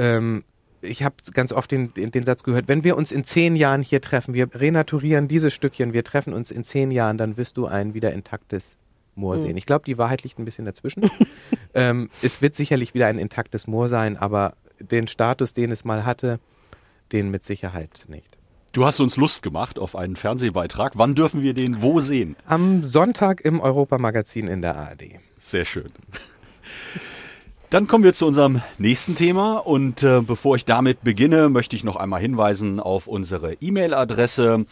Ähm, 0.01 0.43
ich 0.81 1.03
habe 1.03 1.15
ganz 1.31 1.53
oft 1.53 1.70
den, 1.72 1.93
den, 1.93 2.10
den, 2.10 2.25
Satz 2.25 2.41
gehört, 2.41 2.67
wenn 2.67 2.84
wir 2.84 2.98
uns 2.98 3.12
in 3.12 3.24
zehn 3.24 3.55
Jahren 3.55 3.84
hier 3.84 4.01
treffen, 4.01 4.34
wir 4.34 4.50
renaturieren 4.53 5.27
dieses 5.27 5.53
Stückchen, 5.53 5.93
wir 5.93 6.03
treffen 6.03 6.34
uns 6.34 6.50
in 6.50 6.63
zehn 6.63 6.89
Jahren, 6.89 7.20
dann 7.20 7.38
wirst 7.38 7.58
du 7.58 7.67
ein 7.67 7.93
wieder 7.93 8.12
intaktes 8.12 8.77
Moor 9.13 9.38
sehen. 9.38 9.51
Mhm. 9.51 9.58
Ich 9.58 9.67
glaube, 9.67 9.86
die 9.86 10.00
Wahrheit 10.00 10.24
liegt 10.24 10.39
ein 10.39 10.46
bisschen 10.46 10.65
dazwischen. 10.65 11.03
ähm, 11.75 12.10
es 12.24 12.41
wird 12.41 12.55
sicherlich 12.55 12.96
wieder 12.96 13.05
ein 13.05 13.20
intaktes 13.20 13.67
Moor 13.67 13.89
sein, 13.89 14.17
aber 14.17 14.55
den 14.79 15.05
Status, 15.05 15.53
den 15.53 15.72
es 15.72 15.86
mal 15.86 16.03
hatte, 16.03 16.39
den 17.12 17.29
mit 17.29 17.43
Sicherheit 17.43 18.05
nicht. 18.08 18.39
Du 18.74 18.86
hast 18.86 19.00
uns 19.01 19.17
Lust 19.17 19.43
gemacht 19.43 19.77
auf 19.77 19.96
einen 19.96 20.15
Fernsehbeitrag. 20.15 20.93
Wann 20.96 21.13
dürfen 21.13 21.43
wir 21.43 21.53
den 21.53 21.84
wo 21.84 22.00
sehen? 22.00 22.36
Am 22.48 22.84
Sonntag 22.84 23.41
im 23.41 23.60
Europamagazin 23.60 24.48
in 24.48 24.63
der 24.63 24.77
ARD. 24.77 25.20
Sehr 25.38 25.65
schön. 25.65 25.91
Dann 27.72 27.88
kommen 27.88 28.04
wir 28.04 28.13
zu 28.13 28.28
unserem 28.28 28.62
nächsten 28.80 29.16
Thema 29.16 29.54
und 29.54 30.04
äh, 30.04 30.20
bevor 30.20 30.58
ich 30.58 30.66
damit 30.66 31.06
beginne, 31.06 31.48
möchte 31.48 31.78
ich 31.78 31.86
noch 31.86 31.96
einmal 31.96 32.20
hinweisen 32.20 32.82
auf 32.82 33.08
unsere 33.08 33.54
E-Mail-Adresse. 33.62 34.66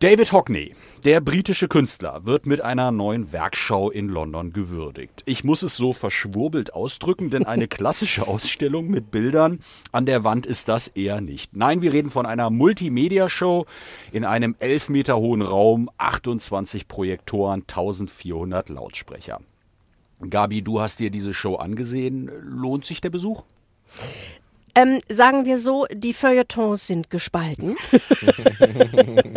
David 0.00 0.32
Hockney, 0.32 0.76
der 1.04 1.20
britische 1.20 1.66
Künstler, 1.66 2.24
wird 2.24 2.46
mit 2.46 2.60
einer 2.60 2.92
neuen 2.92 3.32
Werkschau 3.32 3.90
in 3.90 4.08
London 4.08 4.52
gewürdigt. 4.52 5.24
Ich 5.26 5.42
muss 5.42 5.64
es 5.64 5.74
so 5.74 5.92
verschwurbelt 5.92 6.72
ausdrücken, 6.72 7.30
denn 7.30 7.44
eine 7.44 7.66
klassische 7.68 8.28
Ausstellung 8.28 8.86
mit 8.90 9.10
Bildern 9.10 9.58
an 9.90 10.06
der 10.06 10.22
Wand 10.22 10.46
ist 10.46 10.68
das 10.68 10.86
eher 10.86 11.20
nicht. 11.20 11.56
Nein, 11.56 11.82
wir 11.82 11.92
reden 11.92 12.10
von 12.10 12.26
einer 12.26 12.48
Multimedia-Show 12.48 13.66
in 14.12 14.24
einem 14.24 14.54
elf 14.60 14.88
Meter 14.88 15.16
hohen 15.16 15.42
Raum, 15.42 15.90
28 15.98 16.86
Projektoren, 16.86 17.62
1400 17.62 18.68
Lautsprecher. 18.68 19.40
Gabi, 20.30 20.62
du 20.62 20.80
hast 20.80 21.00
dir 21.00 21.10
diese 21.10 21.34
Show 21.34 21.56
angesehen. 21.56 22.30
Lohnt 22.44 22.84
sich 22.84 23.00
der 23.00 23.10
Besuch? 23.10 23.42
Ähm, 24.78 25.00
sagen 25.08 25.44
wir 25.44 25.58
so, 25.58 25.86
die 25.92 26.12
Feuilletons 26.12 26.86
sind 26.86 27.10
gespalten. 27.10 27.74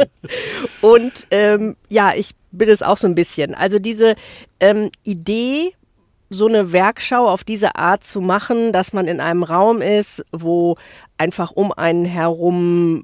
und 0.81 1.27
ähm, 1.31 1.75
ja, 1.89 2.13
ich 2.15 2.35
bin 2.51 2.69
es 2.69 2.83
auch 2.83 2.97
so 2.97 3.07
ein 3.07 3.15
bisschen. 3.15 3.55
Also 3.55 3.79
diese 3.79 4.13
ähm, 4.59 4.91
Idee, 5.03 5.71
so 6.29 6.45
eine 6.45 6.73
Werkschau 6.73 7.27
auf 7.27 7.43
diese 7.43 7.75
Art 7.75 8.03
zu 8.03 8.21
machen, 8.21 8.71
dass 8.71 8.93
man 8.93 9.07
in 9.07 9.19
einem 9.19 9.41
Raum 9.41 9.81
ist, 9.81 10.23
wo 10.31 10.77
einfach 11.17 11.49
um 11.49 11.71
einen 11.71 12.05
herum 12.05 13.03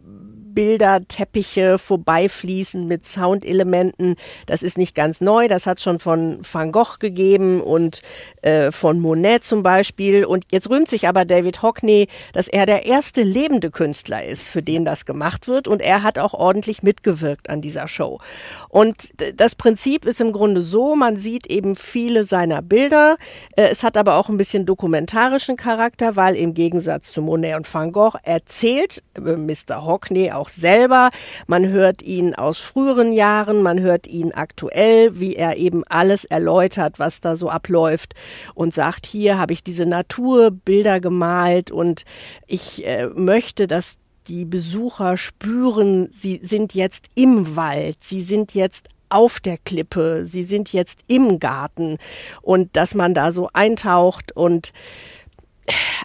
Bilder, 0.58 1.02
Teppiche 1.08 1.78
vorbeifließen 1.78 2.88
mit 2.88 3.06
Soundelementen. 3.06 4.16
Das 4.48 4.64
ist 4.64 4.76
nicht 4.76 4.96
ganz 4.96 5.22
neu, 5.22 5.48
das 5.48 5.68
hat 5.68 5.80
schon 5.80 6.00
von 6.00 6.40
Van 6.52 6.72
Gogh 6.72 6.98
gegeben 6.98 7.62
und 7.62 8.02
äh, 8.42 8.72
von 8.72 9.00
Monet 9.00 9.44
zum 9.44 9.62
Beispiel. 9.62 10.26
Und 10.26 10.46
jetzt 10.52 10.68
rühmt 10.72 10.90
sich 10.90 11.08
aber 11.08 11.26
David 11.26 11.62
Hockney, 11.62 12.08
dass 12.34 12.48
er 12.48 12.66
der 12.66 12.88
erste 12.88 13.22
lebende 13.22 13.70
Künstler 13.70 14.26
ist, 14.26 14.50
für 14.50 14.64
den 14.64 14.84
das 14.84 15.06
gemacht 15.06 15.48
wird. 15.48 15.68
Und 15.68 15.80
er 15.80 16.02
hat 16.02 16.18
auch 16.18 16.34
ordentlich 16.34 16.82
mitgewirkt 16.82 17.52
an 17.52 17.62
dieser 17.62 17.88
Show. 17.88 18.20
Und 18.68 19.10
das 19.36 19.54
Prinzip 19.54 20.06
ist 20.06 20.22
im 20.22 20.32
Grunde 20.32 20.64
so, 20.64 20.96
man 20.96 21.18
sieht 21.18 21.46
eben 21.52 21.76
viele 21.76 22.26
seiner 22.26 22.64
Bilder. 22.64 23.18
Äh, 23.56 23.68
es 23.68 23.84
hat 23.84 23.96
aber 23.96 24.16
auch 24.16 24.28
ein 24.28 24.38
bisschen 24.38 24.66
dokumentarischen 24.66 25.56
Charakter, 25.56 26.16
weil 26.16 26.36
im 26.36 26.56
Gegensatz 26.56 27.12
zu 27.12 27.22
Monet 27.22 27.58
und 27.58 27.72
Van 27.72 27.92
Gogh 27.92 28.18
erzählt 28.24 29.04
äh, 29.14 29.20
Mr. 29.20 29.86
Hockney 29.86 30.32
auch 30.32 30.47
auch 30.48 30.50
selber. 30.50 31.10
Man 31.48 31.68
hört 31.68 32.02
ihn 32.02 32.36
aus 32.36 32.60
früheren 32.60 33.12
Jahren, 33.12 33.62
man 33.62 33.80
hört 33.80 34.08
ihn 34.08 34.32
aktuell, 34.32 35.20
wie 35.20 35.36
er 35.36 35.58
eben 35.58 35.84
alles 35.88 36.26
erläutert, 36.26 37.00
was 37.00 37.22
da 37.22 37.36
so 37.36 37.50
abläuft 37.50 38.14
und 38.56 38.74
sagt, 38.74 39.06
hier 39.06 39.38
habe 39.38 39.54
ich 39.54 39.64
diese 39.64 39.86
Naturbilder 39.86 41.00
gemalt 41.00 41.72
und 41.72 42.04
ich 42.48 42.86
äh, 42.86 43.08
möchte, 43.08 43.68
dass 43.68 43.98
die 44.28 44.46
Besucher 44.46 45.18
spüren, 45.18 46.10
sie 46.12 46.40
sind 46.44 46.74
jetzt 46.74 47.08
im 47.16 47.56
Wald, 47.56 47.98
sie 48.02 48.22
sind 48.22 48.54
jetzt 48.54 48.90
auf 49.10 49.40
der 49.40 49.58
Klippe, 49.58 50.26
sie 50.26 50.44
sind 50.44 50.74
jetzt 50.74 51.00
im 51.08 51.40
Garten 51.40 51.98
und 52.42 52.76
dass 52.76 52.94
man 52.94 53.14
da 53.14 53.32
so 53.32 53.50
eintaucht 53.54 54.36
und 54.36 54.74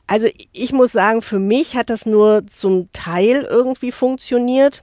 also 0.06 0.28
ich 0.52 0.72
muss 0.72 0.92
sagen, 0.92 1.22
für 1.22 1.38
mich 1.38 1.76
hat 1.76 1.90
das 1.90 2.06
nur 2.06 2.46
zum 2.46 2.90
Teil 2.92 3.46
irgendwie 3.48 3.92
funktioniert. 3.92 4.82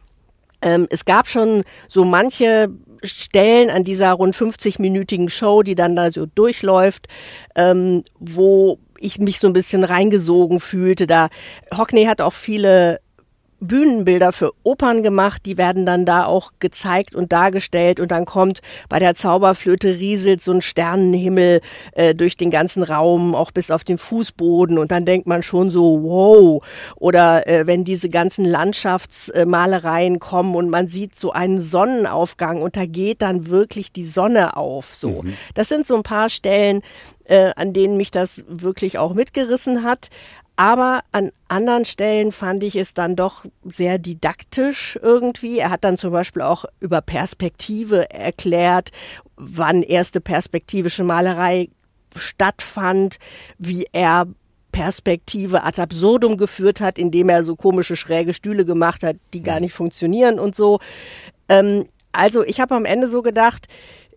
Ähm, 0.61 0.87
es 0.89 1.05
gab 1.05 1.27
schon 1.27 1.63
so 1.87 2.03
manche 2.03 2.69
Stellen 3.03 3.69
an 3.69 3.83
dieser 3.83 4.11
rund 4.11 4.35
50-minütigen 4.35 5.29
Show, 5.29 5.63
die 5.63 5.75
dann 5.75 5.95
da 5.95 6.11
so 6.11 6.25
durchläuft, 6.25 7.07
ähm, 7.55 8.03
wo 8.19 8.79
ich 8.99 9.19
mich 9.19 9.39
so 9.39 9.47
ein 9.47 9.53
bisschen 9.53 9.83
reingesogen 9.83 10.59
fühlte. 10.59 11.07
Da 11.07 11.29
Hockney 11.75 12.05
hat 12.05 12.21
auch 12.21 12.33
viele 12.33 12.99
Bühnenbilder 13.59 14.31
für 14.31 14.51
Opern 14.63 15.03
gemacht, 15.03 15.43
die 15.45 15.57
werden 15.57 15.85
dann 15.85 16.05
da 16.05 16.25
auch 16.25 16.51
gezeigt 16.59 17.15
und 17.15 17.31
dargestellt 17.31 17.99
und 17.99 18.11
dann 18.11 18.25
kommt 18.25 18.61
bei 18.87 18.99
der 18.99 19.15
Zauberflöte 19.15 19.99
rieselt 19.99 20.41
so 20.41 20.53
ein 20.53 20.61
Sternenhimmel 20.61 21.61
äh, 21.93 22.15
durch 22.15 22.37
den 22.37 22.51
ganzen 22.51 22.83
Raum, 22.83 23.35
auch 23.35 23.51
bis 23.51 23.71
auf 23.71 23.83
den 23.83 23.97
Fußboden 23.97 24.77
und 24.77 24.91
dann 24.91 25.05
denkt 25.05 25.27
man 25.27 25.43
schon 25.43 25.69
so, 25.69 26.03
wow. 26.03 26.63
Oder 26.95 27.47
äh, 27.47 27.67
wenn 27.67 27.83
diese 27.83 28.09
ganzen 28.09 28.45
Landschaftsmalereien 28.45 30.19
kommen 30.19 30.55
und 30.55 30.69
man 30.69 30.87
sieht 30.87 31.17
so 31.17 31.31
einen 31.31 31.61
Sonnenaufgang 31.61 32.61
und 32.61 32.75
da 32.75 32.85
geht 32.85 33.21
dann 33.21 33.47
wirklich 33.47 33.91
die 33.91 34.05
Sonne 34.05 34.57
auf. 34.57 34.93
So, 34.93 35.23
mhm. 35.23 35.33
das 35.53 35.69
sind 35.69 35.85
so 35.85 35.95
ein 35.95 36.03
paar 36.03 36.29
Stellen, 36.29 36.81
äh, 37.25 37.51
an 37.55 37.73
denen 37.73 37.97
mich 37.97 38.11
das 38.11 38.43
wirklich 38.47 38.97
auch 38.97 39.13
mitgerissen 39.13 39.83
hat. 39.83 40.09
Aber 40.59 41.05
an 41.13 41.31
anderen 41.47 41.85
Stellen 41.85 42.33
fand 42.33 42.63
ich 42.63 42.75
es 42.75 42.93
dann 42.93 43.15
doch 43.15 43.45
sehr 43.63 43.97
didaktisch 43.97 44.99
irgendwie. 45.01 45.57
Er 45.57 45.69
hat 45.69 45.85
dann 45.85 45.95
zum 45.95 46.11
Beispiel 46.11 46.41
auch 46.41 46.65
über 46.81 46.99
Perspektive 46.99 48.11
erklärt, 48.11 48.89
wann 49.37 49.83
erste 49.83 50.19
perspektivische 50.19 51.05
Malerei 51.05 51.69
stattfand, 52.13 53.19
wie 53.57 53.87
er 53.93 54.27
Perspektive 54.73 55.63
ad 55.63 55.81
absurdum 55.81 56.35
geführt 56.35 56.81
hat, 56.81 56.97
indem 56.97 57.29
er 57.29 57.45
so 57.45 57.55
komische 57.55 57.95
schräge 57.95 58.33
Stühle 58.33 58.65
gemacht 58.65 59.01
hat, 59.01 59.15
die 59.33 59.41
gar 59.41 59.61
nicht 59.61 59.73
funktionieren 59.73 60.39
und 60.39 60.55
so. 60.55 60.81
Ähm, 61.47 61.87
also 62.11 62.43
ich 62.43 62.59
habe 62.59 62.75
am 62.75 62.83
Ende 62.83 63.09
so 63.09 63.21
gedacht, 63.21 63.69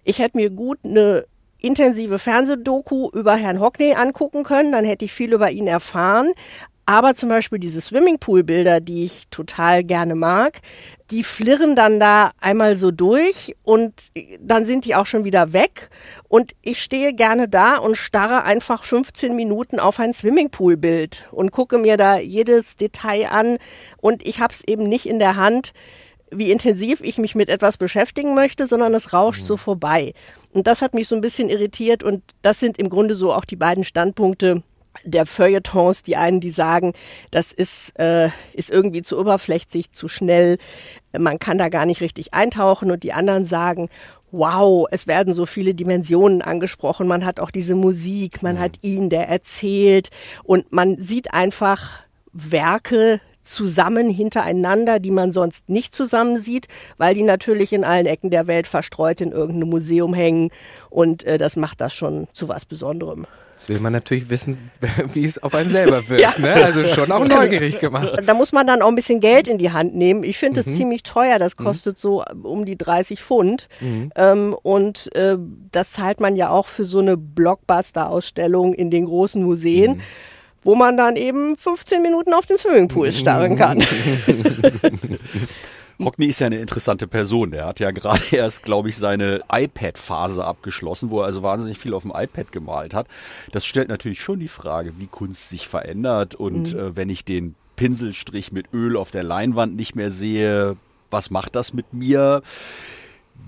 ich 0.02 0.18
hätte 0.18 0.38
mir 0.38 0.50
gut 0.50 0.80
eine 0.84 1.24
intensive 1.62 2.18
Fernsehdoku 2.18 3.10
über 3.12 3.34
Herrn 3.36 3.60
Hockney 3.60 3.94
angucken 3.94 4.44
können, 4.44 4.72
dann 4.72 4.84
hätte 4.84 5.04
ich 5.04 5.12
viel 5.12 5.32
über 5.32 5.50
ihn 5.50 5.66
erfahren. 5.66 6.32
Aber 6.84 7.14
zum 7.14 7.28
Beispiel 7.28 7.60
diese 7.60 7.80
Swimmingpool-Bilder, 7.80 8.80
die 8.80 9.04
ich 9.04 9.28
total 9.30 9.84
gerne 9.84 10.16
mag, 10.16 10.58
die 11.12 11.22
flirren 11.22 11.76
dann 11.76 12.00
da 12.00 12.32
einmal 12.40 12.76
so 12.76 12.90
durch 12.90 13.54
und 13.62 13.94
dann 14.40 14.64
sind 14.64 14.84
die 14.84 14.96
auch 14.96 15.06
schon 15.06 15.24
wieder 15.24 15.52
weg. 15.52 15.90
Und 16.28 16.52
ich 16.60 16.82
stehe 16.82 17.14
gerne 17.14 17.48
da 17.48 17.76
und 17.76 17.96
starre 17.96 18.42
einfach 18.42 18.82
15 18.82 19.36
Minuten 19.36 19.78
auf 19.78 20.00
ein 20.00 20.12
Swimmingpool-Bild 20.12 21.28
und 21.30 21.52
gucke 21.52 21.78
mir 21.78 21.96
da 21.96 22.18
jedes 22.18 22.76
Detail 22.76 23.28
an. 23.30 23.58
Und 23.98 24.26
ich 24.26 24.40
habe 24.40 24.52
es 24.52 24.66
eben 24.66 24.88
nicht 24.88 25.06
in 25.06 25.20
der 25.20 25.36
Hand, 25.36 25.72
wie 26.32 26.50
intensiv 26.50 27.00
ich 27.02 27.18
mich 27.18 27.34
mit 27.34 27.48
etwas 27.48 27.76
beschäftigen 27.76 28.34
möchte, 28.34 28.66
sondern 28.66 28.94
es 28.94 29.12
rauscht 29.12 29.42
mhm. 29.42 29.46
so 29.46 29.56
vorbei. 29.56 30.12
Und 30.52 30.66
das 30.66 30.82
hat 30.82 30.94
mich 30.94 31.08
so 31.08 31.14
ein 31.14 31.20
bisschen 31.20 31.48
irritiert 31.48 32.02
und 32.02 32.22
das 32.42 32.60
sind 32.60 32.78
im 32.78 32.88
Grunde 32.88 33.14
so 33.14 33.32
auch 33.32 33.44
die 33.44 33.56
beiden 33.56 33.84
Standpunkte 33.84 34.62
der 35.04 35.26
Feuilletons, 35.26 36.02
die 36.02 36.16
einen, 36.16 36.40
die 36.40 36.50
sagen, 36.50 36.92
das 37.30 37.52
ist, 37.52 37.98
äh, 37.98 38.28
ist 38.52 38.70
irgendwie 38.70 39.02
zu 39.02 39.18
oberflächlich, 39.18 39.90
zu 39.92 40.08
schnell, 40.08 40.58
man 41.18 41.38
kann 41.38 41.58
da 41.58 41.68
gar 41.68 41.86
nicht 41.86 42.00
richtig 42.00 42.34
eintauchen 42.34 42.90
und 42.90 43.02
die 43.02 43.12
anderen 43.12 43.44
sagen, 43.44 43.88
wow, 44.30 44.86
es 44.90 45.06
werden 45.06 45.34
so 45.34 45.46
viele 45.46 45.74
Dimensionen 45.74 46.42
angesprochen, 46.42 47.06
man 47.06 47.24
hat 47.24 47.40
auch 47.40 47.50
diese 47.50 47.74
Musik, 47.74 48.42
man 48.42 48.56
mhm. 48.56 48.60
hat 48.60 48.78
ihn, 48.82 49.10
der 49.10 49.28
erzählt 49.28 50.10
und 50.44 50.72
man 50.72 50.98
sieht 50.98 51.32
einfach 51.32 52.04
Werke, 52.32 53.20
zusammen 53.42 54.08
hintereinander, 54.08 54.98
die 54.98 55.10
man 55.10 55.32
sonst 55.32 55.68
nicht 55.68 55.94
zusammen 55.94 56.38
sieht, 56.38 56.68
weil 56.96 57.14
die 57.14 57.22
natürlich 57.22 57.72
in 57.72 57.84
allen 57.84 58.06
Ecken 58.06 58.30
der 58.30 58.46
Welt 58.46 58.66
verstreut 58.66 59.20
in 59.20 59.32
irgendeinem 59.32 59.70
Museum 59.70 60.14
hängen 60.14 60.50
und 60.90 61.24
äh, 61.24 61.38
das 61.38 61.56
macht 61.56 61.80
das 61.80 61.92
schon 61.94 62.26
zu 62.32 62.48
was 62.48 62.66
Besonderem. 62.66 63.26
Jetzt 63.62 63.68
will 63.68 63.78
man 63.78 63.92
natürlich 63.92 64.28
wissen, 64.28 64.72
wie 65.12 65.24
es 65.24 65.40
auf 65.40 65.54
einen 65.54 65.70
selber 65.70 66.08
wirkt. 66.08 66.20
ja. 66.20 66.34
ne? 66.36 66.52
Also 66.52 66.82
schon 66.88 67.12
auch 67.12 67.24
neugierig 67.28 67.78
gemacht. 67.78 68.08
Da 68.26 68.34
muss 68.34 68.50
man 68.50 68.66
dann 68.66 68.82
auch 68.82 68.88
ein 68.88 68.96
bisschen 68.96 69.20
Geld 69.20 69.46
in 69.46 69.58
die 69.58 69.70
Hand 69.70 69.94
nehmen. 69.94 70.24
Ich 70.24 70.36
finde 70.36 70.60
das 70.60 70.66
mhm. 70.66 70.74
ziemlich 70.74 71.04
teuer. 71.04 71.38
Das 71.38 71.56
mhm. 71.56 71.64
kostet 71.64 71.96
mhm. 71.96 72.00
so 72.00 72.24
um 72.42 72.64
die 72.64 72.76
30 72.76 73.22
Pfund. 73.22 73.68
Mhm. 73.80 74.10
Ähm, 74.16 74.56
und 74.62 75.14
äh, 75.14 75.36
das 75.70 75.92
zahlt 75.92 76.18
man 76.18 76.34
ja 76.34 76.50
auch 76.50 76.66
für 76.66 76.84
so 76.84 76.98
eine 76.98 77.16
Blockbuster-Ausstellung 77.16 78.74
in 78.74 78.90
den 78.90 79.04
großen 79.04 79.40
Museen. 79.40 80.02
Wo 80.64 80.74
man 80.74 80.96
dann 80.96 81.16
eben 81.16 81.56
15 81.56 82.02
Minuten 82.02 82.32
auf 82.34 82.46
den 82.46 82.56
Swimmingpool 82.56 83.10
starren 83.12 83.56
kann. 83.56 83.82
Hockney 86.04 86.26
ist 86.26 86.40
ja 86.40 86.46
eine 86.46 86.58
interessante 86.58 87.06
Person. 87.06 87.50
Der 87.50 87.66
hat 87.66 87.80
ja 87.80 87.90
gerade 87.90 88.22
erst, 88.30 88.62
glaube 88.62 88.88
ich, 88.88 88.96
seine 88.96 89.42
iPad-Phase 89.50 90.44
abgeschlossen, 90.44 91.10
wo 91.10 91.20
er 91.20 91.26
also 91.26 91.42
wahnsinnig 91.42 91.78
viel 91.78 91.94
auf 91.94 92.02
dem 92.02 92.12
iPad 92.14 92.52
gemalt 92.52 92.94
hat. 92.94 93.06
Das 93.52 93.64
stellt 93.64 93.88
natürlich 93.88 94.20
schon 94.20 94.40
die 94.40 94.48
Frage, 94.48 94.94
wie 94.98 95.06
Kunst 95.06 95.48
sich 95.48 95.68
verändert 95.68 96.34
und 96.34 96.74
mhm. 96.74 96.78
äh, 96.78 96.96
wenn 96.96 97.08
ich 97.08 97.24
den 97.24 97.54
Pinselstrich 97.76 98.52
mit 98.52 98.72
Öl 98.72 98.96
auf 98.96 99.10
der 99.10 99.22
Leinwand 99.22 99.76
nicht 99.76 99.96
mehr 99.96 100.10
sehe, 100.10 100.76
was 101.10 101.30
macht 101.30 101.56
das 101.56 101.72
mit 101.72 101.92
mir? 101.92 102.42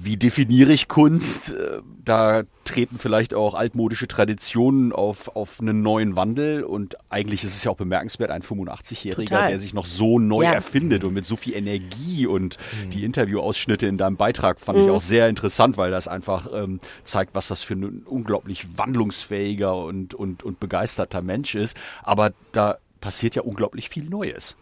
Wie 0.00 0.16
definiere 0.16 0.72
ich 0.72 0.88
Kunst? 0.88 1.52
Äh, 1.52 1.80
da 2.04 2.42
treten 2.64 2.98
vielleicht 2.98 3.34
auch 3.34 3.54
altmodische 3.54 4.06
Traditionen 4.06 4.92
auf, 4.92 5.34
auf 5.36 5.60
einen 5.60 5.82
neuen 5.82 6.16
Wandel. 6.16 6.62
Und 6.64 6.96
eigentlich 7.10 7.44
ist 7.44 7.54
es 7.54 7.64
ja 7.64 7.70
auch 7.70 7.76
bemerkenswert, 7.76 8.30
ein 8.30 8.42
85-Jähriger, 8.42 9.46
der 9.46 9.58
sich 9.58 9.74
noch 9.74 9.86
so 9.86 10.18
neu 10.18 10.44
ja. 10.44 10.52
erfindet 10.52 11.04
und 11.04 11.14
mit 11.14 11.24
so 11.26 11.36
viel 11.36 11.54
Energie. 11.54 12.26
Und 12.26 12.58
mhm. 12.84 12.90
die 12.90 13.04
Interviewausschnitte 13.04 13.86
in 13.86 13.98
deinem 13.98 14.16
Beitrag 14.16 14.60
fand 14.60 14.78
mhm. 14.78 14.84
ich 14.84 14.90
auch 14.90 15.00
sehr 15.00 15.28
interessant, 15.28 15.76
weil 15.76 15.90
das 15.90 16.08
einfach 16.08 16.48
ähm, 16.52 16.80
zeigt, 17.04 17.34
was 17.34 17.48
das 17.48 17.62
für 17.62 17.74
ein 17.74 18.02
unglaublich 18.04 18.66
wandlungsfähiger 18.76 19.76
und, 19.76 20.14
und, 20.14 20.42
und 20.42 20.60
begeisterter 20.60 21.22
Mensch 21.22 21.54
ist. 21.54 21.76
Aber 22.02 22.32
da 22.52 22.78
passiert 23.00 23.34
ja 23.34 23.42
unglaublich 23.42 23.88
viel 23.88 24.04
Neues. 24.04 24.56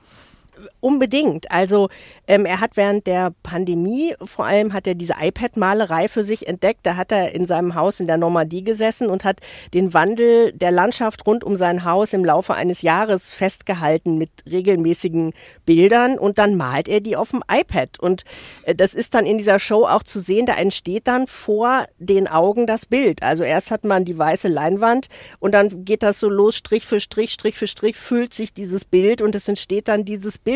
Unbedingt. 0.81 1.51
Also 1.51 1.89
ähm, 2.27 2.45
er 2.47 2.61
hat 2.61 2.77
während 2.77 3.07
der 3.07 3.33
Pandemie 3.43 4.15
vor 4.25 4.47
allem 4.47 4.73
hat 4.73 4.87
er 4.87 4.95
diese 4.95 5.15
iPad-Malerei 5.21 6.09
für 6.09 6.25
sich 6.25 6.47
entdeckt. 6.47 6.81
Da 6.85 6.97
hat 6.97 7.13
er 7.13 7.35
in 7.35 7.47
seinem 7.47 7.75
Haus 7.75 8.01
in 8.01 8.07
der 8.07 8.17
Normandie 8.17 8.65
gesessen 8.65 9.09
und 9.09 9.25
hat 9.25 9.41
den 9.75 9.95
Wandel 9.95 10.53
der 10.53 10.71
Landschaft 10.71 11.27
rund 11.27 11.45
um 11.45 11.57
sein 11.57 11.85
Haus 11.85 12.13
im 12.13 12.25
Laufe 12.25 12.55
eines 12.55 12.83
Jahres 12.83 13.33
festgehalten 13.33 14.19
mit 14.19 14.31
regelmäßigen 14.51 15.33
Bildern 15.65 16.19
und 16.19 16.39
dann 16.39 16.57
malt 16.57 16.89
er 16.89 17.01
die 17.01 17.17
auf 17.17 17.31
dem 17.31 17.43
iPad. 17.51 17.99
Und 17.99 18.25
äh, 18.65 18.75
das 18.75 18.95
ist 18.95 19.15
dann 19.15 19.27
in 19.27 19.39
dieser 19.39 19.59
Show 19.59 19.85
auch 19.87 20.03
zu 20.03 20.21
sehen, 20.21 20.47
da 20.47 20.55
entsteht 20.55 21.07
dann 21.07 21.27
vor 21.27 21.87
den 21.99 22.29
Augen 22.29 22.67
das 22.67 22.87
Bild. 22.87 23.23
Also 23.23 23.45
erst 23.45 23.71
hat 23.71 23.85
man 23.85 24.05
die 24.05 24.19
weiße 24.19 24.49
Leinwand 24.49 25.09
und 25.39 25.53
dann 25.53 25.85
geht 25.85 26.03
das 26.03 26.21
so 26.21 26.29
los, 26.29 26.57
Strich 26.57 26.87
für 26.87 27.01
Strich, 27.01 27.33
Strich 27.33 27.57
für 27.57 27.67
Strich, 27.67 27.97
füllt 27.97 28.35
sich 28.35 28.53
dieses 28.53 28.85
Bild 28.85 29.23
und 29.23 29.35
es 29.35 29.49
entsteht 29.49 29.89
dann 29.89 30.05
dieses 30.05 30.39
Bild. 30.39 30.52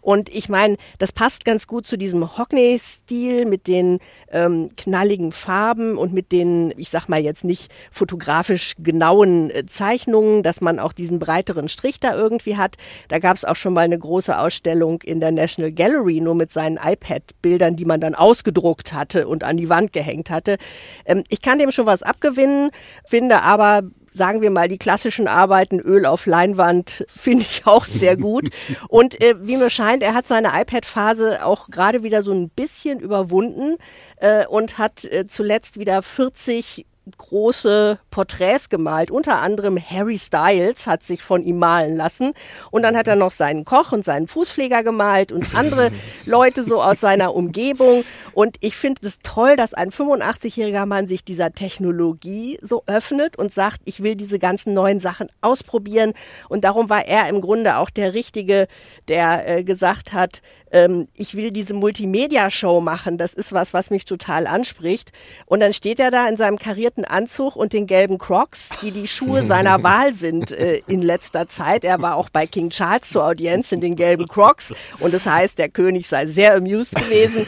Und 0.00 0.28
ich 0.28 0.48
meine, 0.48 0.76
das 0.98 1.12
passt 1.12 1.44
ganz 1.44 1.66
gut 1.66 1.86
zu 1.86 1.96
diesem 1.96 2.36
Hockney-Stil 2.36 3.46
mit 3.46 3.66
den 3.66 3.98
ähm, 4.30 4.70
knalligen 4.76 5.32
Farben 5.32 5.96
und 5.96 6.12
mit 6.12 6.32
den, 6.32 6.72
ich 6.76 6.90
sag 6.90 7.08
mal 7.08 7.20
jetzt 7.20 7.44
nicht 7.44 7.70
fotografisch 7.90 8.74
genauen 8.78 9.50
äh, 9.50 9.66
Zeichnungen, 9.66 10.42
dass 10.42 10.60
man 10.60 10.78
auch 10.78 10.92
diesen 10.92 11.18
breiteren 11.18 11.68
Strich 11.68 12.00
da 12.00 12.14
irgendwie 12.14 12.56
hat. 12.56 12.76
Da 13.08 13.18
gab 13.18 13.36
es 13.36 13.44
auch 13.44 13.56
schon 13.56 13.74
mal 13.74 13.82
eine 13.82 13.98
große 13.98 14.38
Ausstellung 14.38 15.02
in 15.02 15.20
der 15.20 15.32
National 15.32 15.72
Gallery, 15.72 16.20
nur 16.20 16.34
mit 16.34 16.50
seinen 16.50 16.78
iPad-Bildern, 16.82 17.76
die 17.76 17.84
man 17.84 18.00
dann 18.00 18.14
ausgedruckt 18.14 18.92
hatte 18.92 19.28
und 19.28 19.44
an 19.44 19.56
die 19.56 19.68
Wand 19.68 19.92
gehängt 19.92 20.30
hatte. 20.30 20.56
Ähm, 21.04 21.24
ich 21.28 21.42
kann 21.42 21.58
dem 21.58 21.70
schon 21.70 21.86
was 21.86 22.02
abgewinnen, 22.02 22.70
finde 23.04 23.42
aber 23.42 23.82
sagen 24.12 24.40
wir 24.40 24.50
mal, 24.50 24.68
die 24.68 24.78
klassischen 24.78 25.28
Arbeiten, 25.28 25.80
Öl 25.80 26.06
auf 26.06 26.26
Leinwand, 26.26 27.04
finde 27.08 27.42
ich 27.42 27.66
auch 27.66 27.86
sehr 27.86 28.16
gut. 28.16 28.48
Und 28.88 29.20
äh, 29.20 29.34
wie 29.40 29.56
mir 29.56 29.70
scheint, 29.70 30.02
er 30.02 30.14
hat 30.14 30.26
seine 30.26 30.48
iPad-Phase 30.48 31.44
auch 31.44 31.68
gerade 31.68 32.02
wieder 32.02 32.22
so 32.22 32.32
ein 32.32 32.48
bisschen 32.50 33.00
überwunden 33.00 33.76
äh, 34.16 34.46
und 34.46 34.78
hat 34.78 35.04
äh, 35.04 35.26
zuletzt 35.26 35.78
wieder 35.78 36.02
40 36.02 36.86
große 37.18 37.98
Porträts 38.10 38.68
gemalt. 38.68 39.10
Unter 39.10 39.40
anderem 39.40 39.78
Harry 39.78 40.18
Styles 40.18 40.86
hat 40.86 41.02
sich 41.02 41.22
von 41.22 41.42
ihm 41.42 41.58
malen 41.58 41.96
lassen. 41.96 42.32
Und 42.70 42.82
dann 42.82 42.96
hat 42.96 43.08
er 43.08 43.16
noch 43.16 43.32
seinen 43.32 43.64
Koch 43.64 43.92
und 43.92 44.04
seinen 44.04 44.28
Fußpfleger 44.28 44.82
gemalt 44.82 45.32
und 45.32 45.54
andere 45.54 45.90
Leute 46.26 46.64
so 46.64 46.82
aus 46.82 47.00
seiner 47.00 47.34
Umgebung. 47.34 48.04
Und 48.32 48.56
ich 48.60 48.76
finde 48.76 49.06
es 49.06 49.18
toll, 49.22 49.56
dass 49.56 49.74
ein 49.74 49.90
85-jähriger 49.90 50.86
Mann 50.86 51.08
sich 51.08 51.24
dieser 51.24 51.52
Technologie 51.52 52.58
so 52.62 52.82
öffnet 52.86 53.36
und 53.36 53.52
sagt, 53.52 53.80
ich 53.84 54.02
will 54.02 54.14
diese 54.14 54.38
ganzen 54.38 54.72
neuen 54.74 55.00
Sachen 55.00 55.28
ausprobieren. 55.40 56.12
Und 56.48 56.64
darum 56.64 56.88
war 56.88 57.06
er 57.06 57.28
im 57.28 57.40
Grunde 57.40 57.76
auch 57.76 57.90
der 57.90 58.14
Richtige, 58.14 58.68
der 59.08 59.48
äh, 59.48 59.64
gesagt 59.64 60.12
hat, 60.12 60.42
ähm, 60.72 61.06
ich 61.16 61.34
will 61.34 61.50
diese 61.50 61.74
Multimedia-Show 61.74 62.80
machen. 62.80 63.18
Das 63.18 63.34
ist 63.34 63.52
was, 63.52 63.74
was 63.74 63.90
mich 63.90 64.04
total 64.04 64.46
anspricht. 64.46 65.12
Und 65.46 65.60
dann 65.60 65.72
steht 65.72 66.00
er 66.00 66.10
da 66.10 66.28
in 66.28 66.36
seinem 66.36 66.58
karierten 66.58 67.04
Anzug 67.04 67.56
und 67.56 67.72
den 67.72 67.86
gelben 67.86 68.18
Crocs, 68.18 68.70
die 68.80 68.90
die 68.90 69.06
Schuhe 69.06 69.44
seiner 69.46 69.82
Wahl 69.82 70.12
sind 70.14 70.52
äh, 70.52 70.80
in 70.88 71.02
letzter 71.02 71.46
Zeit. 71.46 71.84
Er 71.84 72.00
war 72.00 72.16
auch 72.16 72.30
bei 72.30 72.46
King 72.46 72.70
Charles 72.70 73.10
zur 73.10 73.24
Audienz 73.24 73.70
in 73.72 73.80
den 73.80 73.96
gelben 73.96 74.26
Crocs. 74.26 74.74
Und 74.98 75.12
das 75.14 75.26
heißt, 75.26 75.58
der 75.58 75.68
König 75.68 76.08
sei 76.08 76.26
sehr 76.26 76.54
amused 76.54 76.94
gewesen. 76.94 77.46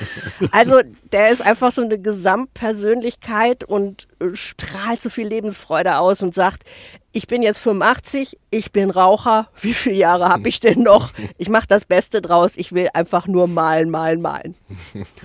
Also 0.51 0.81
der 1.13 1.31
ist 1.31 1.41
einfach 1.41 1.73
so 1.73 1.83
eine 1.83 1.99
Gesamtpersönlichkeit 1.99 3.65
und 3.65 4.07
strahlt 4.35 5.03
so 5.03 5.11
viel 5.11 5.27
Lebensfreude 5.27 5.99
aus 5.99 6.23
und 6.23 6.35
sagt, 6.35 6.65
ich 7.13 7.27
bin 7.27 7.43
jetzt 7.43 7.59
85, 7.59 8.39
ich 8.51 8.73
bin 8.73 8.91
Raucher, 8.91 9.49
wie 9.61 9.75
viele 9.75 9.97
Jahre 9.97 10.29
habe 10.29 10.49
ich 10.49 10.61
denn 10.61 10.83
noch? 10.83 11.13
Ich 11.39 11.49
mache 11.49 11.67
das 11.69 11.85
Beste 11.85 12.21
draus, 12.23 12.57
ich 12.57 12.73
will 12.73 12.89
einfach 12.95 13.27
nur 13.27 13.47
malen, 13.47 13.91
malen, 13.91 14.21
malen. 14.21 14.55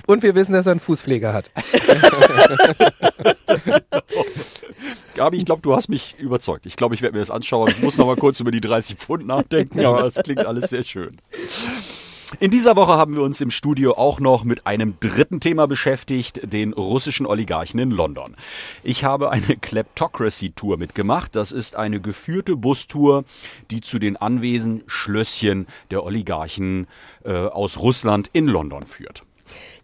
Und 0.05 0.23
wir 0.23 0.35
wissen, 0.35 0.53
dass 0.53 0.65
er 0.65 0.73
einen 0.73 0.79
Fußpfleger 0.79 1.33
hat. 1.33 1.51
Gabi, 5.15 5.37
ich 5.37 5.45
glaube, 5.45 5.61
du 5.61 5.75
hast 5.75 5.89
mich 5.89 6.15
überzeugt. 6.17 6.65
Ich 6.65 6.75
glaube, 6.75 6.95
ich 6.95 7.01
werde 7.01 7.13
mir 7.13 7.19
das 7.19 7.31
anschauen. 7.31 7.67
Ich 7.69 7.81
muss 7.81 7.97
noch 7.97 8.05
mal 8.05 8.15
kurz 8.15 8.39
über 8.39 8.51
die 8.51 8.61
30 8.61 8.95
Pfund 8.97 9.27
nachdenken, 9.27 9.83
aber 9.85 10.03
das 10.03 10.15
klingt 10.15 10.45
alles 10.45 10.69
sehr 10.69 10.83
schön. 10.83 11.17
In 12.37 12.51
dieser 12.51 12.75
Woche 12.75 12.91
haben 12.91 13.15
wir 13.15 13.23
uns 13.23 13.41
im 13.41 13.49
Studio 13.49 13.93
auch 13.95 14.19
noch 14.19 14.43
mit 14.43 14.67
einem 14.67 14.93
dritten 14.99 15.39
Thema 15.39 15.65
beschäftigt, 15.65 16.53
den 16.53 16.73
russischen 16.73 17.25
Oligarchen 17.25 17.79
in 17.79 17.89
London. 17.89 18.35
Ich 18.83 19.03
habe 19.03 19.31
eine 19.31 19.55
Kleptocracy-Tour 19.61 20.77
mitgemacht. 20.77 21.35
Das 21.35 21.51
ist 21.51 21.75
eine 21.75 21.99
geführte 21.99 22.55
Bustour, 22.55 23.23
die 23.71 23.81
zu 23.81 23.97
den 23.97 24.15
Anwesen 24.15 24.83
Schlösschen 24.85 25.65
der 25.89 26.03
Oligarchen 26.03 26.85
äh, 27.25 27.31
aus 27.31 27.79
Russland 27.79 28.29
in 28.31 28.47
London 28.47 28.85
führt. 28.85 29.23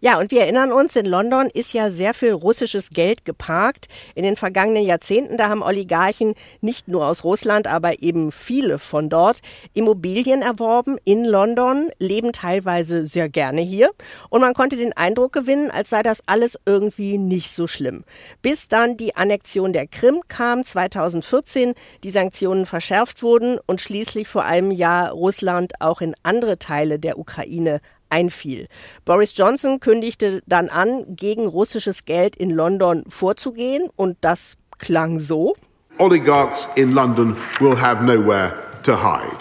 Ja, 0.00 0.18
und 0.18 0.30
wir 0.30 0.42
erinnern 0.42 0.72
uns, 0.72 0.94
in 0.94 1.06
London 1.06 1.48
ist 1.52 1.72
ja 1.72 1.90
sehr 1.90 2.12
viel 2.12 2.32
russisches 2.32 2.90
Geld 2.90 3.24
geparkt. 3.24 3.88
In 4.14 4.24
den 4.24 4.36
vergangenen 4.36 4.84
Jahrzehnten, 4.84 5.36
da 5.36 5.48
haben 5.48 5.62
Oligarchen 5.62 6.34
nicht 6.60 6.86
nur 6.88 7.06
aus 7.06 7.24
Russland, 7.24 7.66
aber 7.66 8.02
eben 8.02 8.30
viele 8.30 8.78
von 8.78 9.08
dort 9.08 9.40
Immobilien 9.72 10.42
erworben 10.42 10.98
in 11.04 11.24
London, 11.24 11.90
leben 11.98 12.32
teilweise 12.32 13.06
sehr 13.06 13.28
gerne 13.28 13.62
hier. 13.62 13.90
Und 14.28 14.42
man 14.42 14.54
konnte 14.54 14.76
den 14.76 14.92
Eindruck 14.92 15.32
gewinnen, 15.32 15.70
als 15.70 15.90
sei 15.90 16.02
das 16.02 16.22
alles 16.26 16.58
irgendwie 16.66 17.18
nicht 17.18 17.50
so 17.50 17.66
schlimm. 17.66 18.04
Bis 18.42 18.68
dann 18.68 18.96
die 18.96 19.16
Annexion 19.16 19.72
der 19.72 19.86
Krim 19.86 20.20
kam 20.28 20.62
2014, 20.62 21.74
die 22.04 22.10
Sanktionen 22.10 22.66
verschärft 22.66 23.22
wurden 23.22 23.58
und 23.66 23.80
schließlich 23.80 24.28
vor 24.28 24.44
einem 24.44 24.70
Jahr 24.70 25.10
Russland 25.10 25.80
auch 25.80 26.00
in 26.00 26.14
andere 26.22 26.58
Teile 26.58 26.98
der 26.98 27.18
Ukraine 27.18 27.80
einfiel. 28.10 28.68
Boris 29.04 29.36
Johnson 29.36 29.80
kündigte 29.80 30.42
dann 30.46 30.68
an, 30.68 31.04
gegen 31.08 31.46
russisches 31.46 32.04
Geld 32.04 32.36
in 32.36 32.50
London 32.50 33.04
vorzugehen 33.08 33.88
und 33.96 34.16
das 34.20 34.56
klang 34.78 35.20
so. 35.20 35.54
Oligarchs 35.98 36.68
in 36.74 36.92
London 36.92 37.36
will 37.58 37.80
have 37.80 38.04
nowhere 38.04 38.54
to 38.82 38.96
hide. 38.96 39.36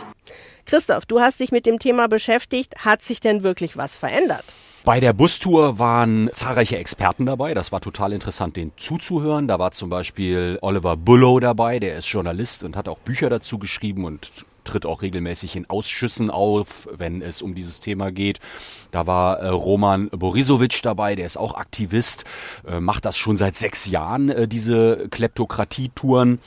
Christoph, 0.65 1.05
du 1.05 1.19
hast 1.19 1.39
dich 1.39 1.51
mit 1.51 1.65
dem 1.65 1.77
Thema 1.77 2.07
beschäftigt. 2.07 2.73
Hat 2.83 3.01
sich 3.01 3.19
denn 3.19 3.43
wirklich 3.43 3.77
was 3.77 3.97
verändert? 3.97 4.55
Bei 4.83 4.99
der 4.99 5.13
Bustour 5.13 5.79
waren 5.79 6.29
zahlreiche 6.33 6.77
Experten 6.77 7.25
dabei. 7.25 7.53
Das 7.53 7.71
war 7.71 7.81
total 7.81 8.13
interessant, 8.13 8.55
denen 8.55 8.71
zuzuhören. 8.77 9.47
Da 9.47 9.59
war 9.59 9.71
zum 9.71 9.89
Beispiel 9.89 10.59
Oliver 10.61 10.95
Bullow 10.95 11.39
dabei, 11.39 11.79
der 11.79 11.97
ist 11.97 12.07
Journalist 12.07 12.63
und 12.63 12.75
hat 12.75 12.87
auch 12.87 12.99
Bücher 12.99 13.29
dazu 13.29 13.57
geschrieben 13.57 14.05
und 14.05 14.31
tritt 14.65 14.85
auch 14.85 15.01
regelmäßig 15.01 15.55
in 15.55 15.69
Ausschüssen 15.69 16.29
auf, 16.29 16.87
wenn 16.91 17.21
es 17.21 17.41
um 17.41 17.55
dieses 17.55 17.79
Thema 17.79 18.11
geht. 18.11 18.39
Da 18.91 19.07
war 19.07 19.39
äh, 19.39 19.47
Roman 19.47 20.09
Borisovic 20.09 20.81
dabei, 20.81 21.15
der 21.15 21.25
ist 21.25 21.37
auch 21.37 21.55
Aktivist, 21.55 22.25
äh, 22.67 22.79
macht 22.79 23.05
das 23.05 23.17
schon 23.17 23.37
seit 23.37 23.55
sechs 23.55 23.85
Jahren, 23.85 24.29
äh, 24.29 24.47
diese 24.47 25.07
Kleptokratie-Touren. 25.09 26.39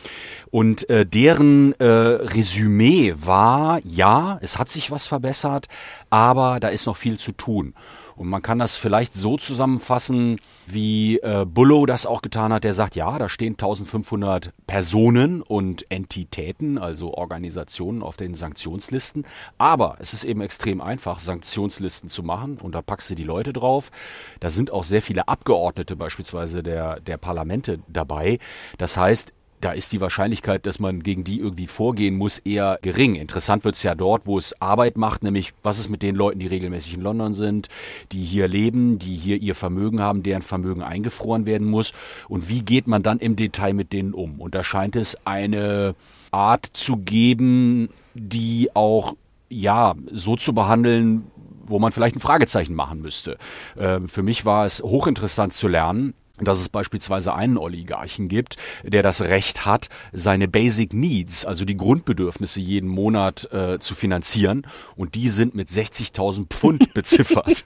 Und 0.50 0.86
deren 0.88 1.74
Resümee 1.78 3.14
war, 3.16 3.80
ja, 3.84 4.38
es 4.40 4.58
hat 4.58 4.70
sich 4.70 4.90
was 4.90 5.06
verbessert, 5.06 5.68
aber 6.08 6.58
da 6.58 6.68
ist 6.68 6.86
noch 6.86 6.96
viel 6.96 7.18
zu 7.18 7.32
tun. 7.32 7.74
Und 8.18 8.28
man 8.28 8.42
kann 8.42 8.58
das 8.58 8.76
vielleicht 8.76 9.14
so 9.14 9.36
zusammenfassen, 9.36 10.40
wie 10.66 11.18
äh, 11.20 11.46
Bullow 11.46 11.86
das 11.86 12.04
auch 12.04 12.20
getan 12.20 12.52
hat. 12.52 12.64
Der 12.64 12.72
sagt, 12.72 12.96
ja, 12.96 13.16
da 13.18 13.28
stehen 13.28 13.52
1500 13.52 14.52
Personen 14.66 15.40
und 15.40 15.88
Entitäten, 15.90 16.78
also 16.78 17.14
Organisationen 17.14 18.02
auf 18.02 18.16
den 18.16 18.34
Sanktionslisten. 18.34 19.24
Aber 19.56 19.96
es 20.00 20.14
ist 20.14 20.24
eben 20.24 20.40
extrem 20.40 20.80
einfach, 20.80 21.20
Sanktionslisten 21.20 22.08
zu 22.08 22.24
machen. 22.24 22.58
Und 22.58 22.74
da 22.74 22.82
packst 22.82 23.08
du 23.10 23.14
die 23.14 23.22
Leute 23.24 23.52
drauf. 23.52 23.90
Da 24.40 24.50
sind 24.50 24.72
auch 24.72 24.84
sehr 24.84 25.00
viele 25.00 25.28
Abgeordnete 25.28 25.94
beispielsweise 25.94 26.64
der, 26.64 26.98
der 26.98 27.18
Parlamente 27.18 27.78
dabei. 27.86 28.40
Das 28.78 28.96
heißt, 28.96 29.32
da 29.60 29.72
ist 29.72 29.92
die 29.92 30.00
Wahrscheinlichkeit, 30.00 30.66
dass 30.66 30.78
man 30.78 31.02
gegen 31.02 31.24
die 31.24 31.40
irgendwie 31.40 31.66
vorgehen 31.66 32.16
muss, 32.16 32.38
eher 32.38 32.78
gering. 32.82 33.14
Interessant 33.14 33.64
wird's 33.64 33.82
ja 33.82 33.94
dort, 33.94 34.26
wo 34.26 34.38
es 34.38 34.60
Arbeit 34.60 34.96
macht, 34.96 35.22
nämlich 35.22 35.52
was 35.62 35.78
ist 35.78 35.88
mit 35.88 36.02
den 36.02 36.14
Leuten, 36.14 36.38
die 36.38 36.46
regelmäßig 36.46 36.94
in 36.94 37.00
London 37.00 37.34
sind, 37.34 37.68
die 38.12 38.22
hier 38.22 38.48
leben, 38.48 38.98
die 38.98 39.16
hier 39.16 39.36
ihr 39.38 39.54
Vermögen 39.54 40.00
haben, 40.00 40.22
deren 40.22 40.42
Vermögen 40.42 40.82
eingefroren 40.82 41.46
werden 41.46 41.66
muss 41.66 41.92
und 42.28 42.48
wie 42.48 42.62
geht 42.62 42.86
man 42.86 43.02
dann 43.02 43.18
im 43.18 43.36
Detail 43.36 43.74
mit 43.74 43.92
denen 43.92 44.14
um. 44.14 44.40
Und 44.40 44.54
da 44.54 44.62
scheint 44.62 44.96
es 44.96 45.18
eine 45.26 45.94
Art 46.30 46.66
zu 46.66 46.96
geben, 46.98 47.88
die 48.14 48.70
auch 48.74 49.16
ja 49.48 49.94
so 50.12 50.36
zu 50.36 50.52
behandeln, 50.52 51.24
wo 51.66 51.78
man 51.78 51.92
vielleicht 51.92 52.16
ein 52.16 52.20
Fragezeichen 52.20 52.74
machen 52.74 53.00
müsste. 53.00 53.38
Äh, 53.76 54.00
für 54.06 54.22
mich 54.22 54.44
war 54.44 54.64
es 54.64 54.82
hochinteressant 54.82 55.52
zu 55.52 55.68
lernen, 55.68 56.14
dass 56.46 56.60
es 56.60 56.68
beispielsweise 56.68 57.34
einen 57.34 57.58
Oligarchen 57.58 58.28
gibt, 58.28 58.56
der 58.82 59.02
das 59.02 59.22
Recht 59.22 59.66
hat, 59.66 59.88
seine 60.12 60.48
Basic 60.48 60.92
Needs, 60.92 61.44
also 61.44 61.64
die 61.64 61.76
Grundbedürfnisse 61.76 62.60
jeden 62.60 62.88
Monat 62.88 63.50
äh, 63.52 63.78
zu 63.78 63.94
finanzieren. 63.94 64.66
Und 64.96 65.14
die 65.14 65.28
sind 65.28 65.54
mit 65.54 65.68
60.000 65.68 66.46
Pfund 66.48 66.94
beziffert. 66.94 67.64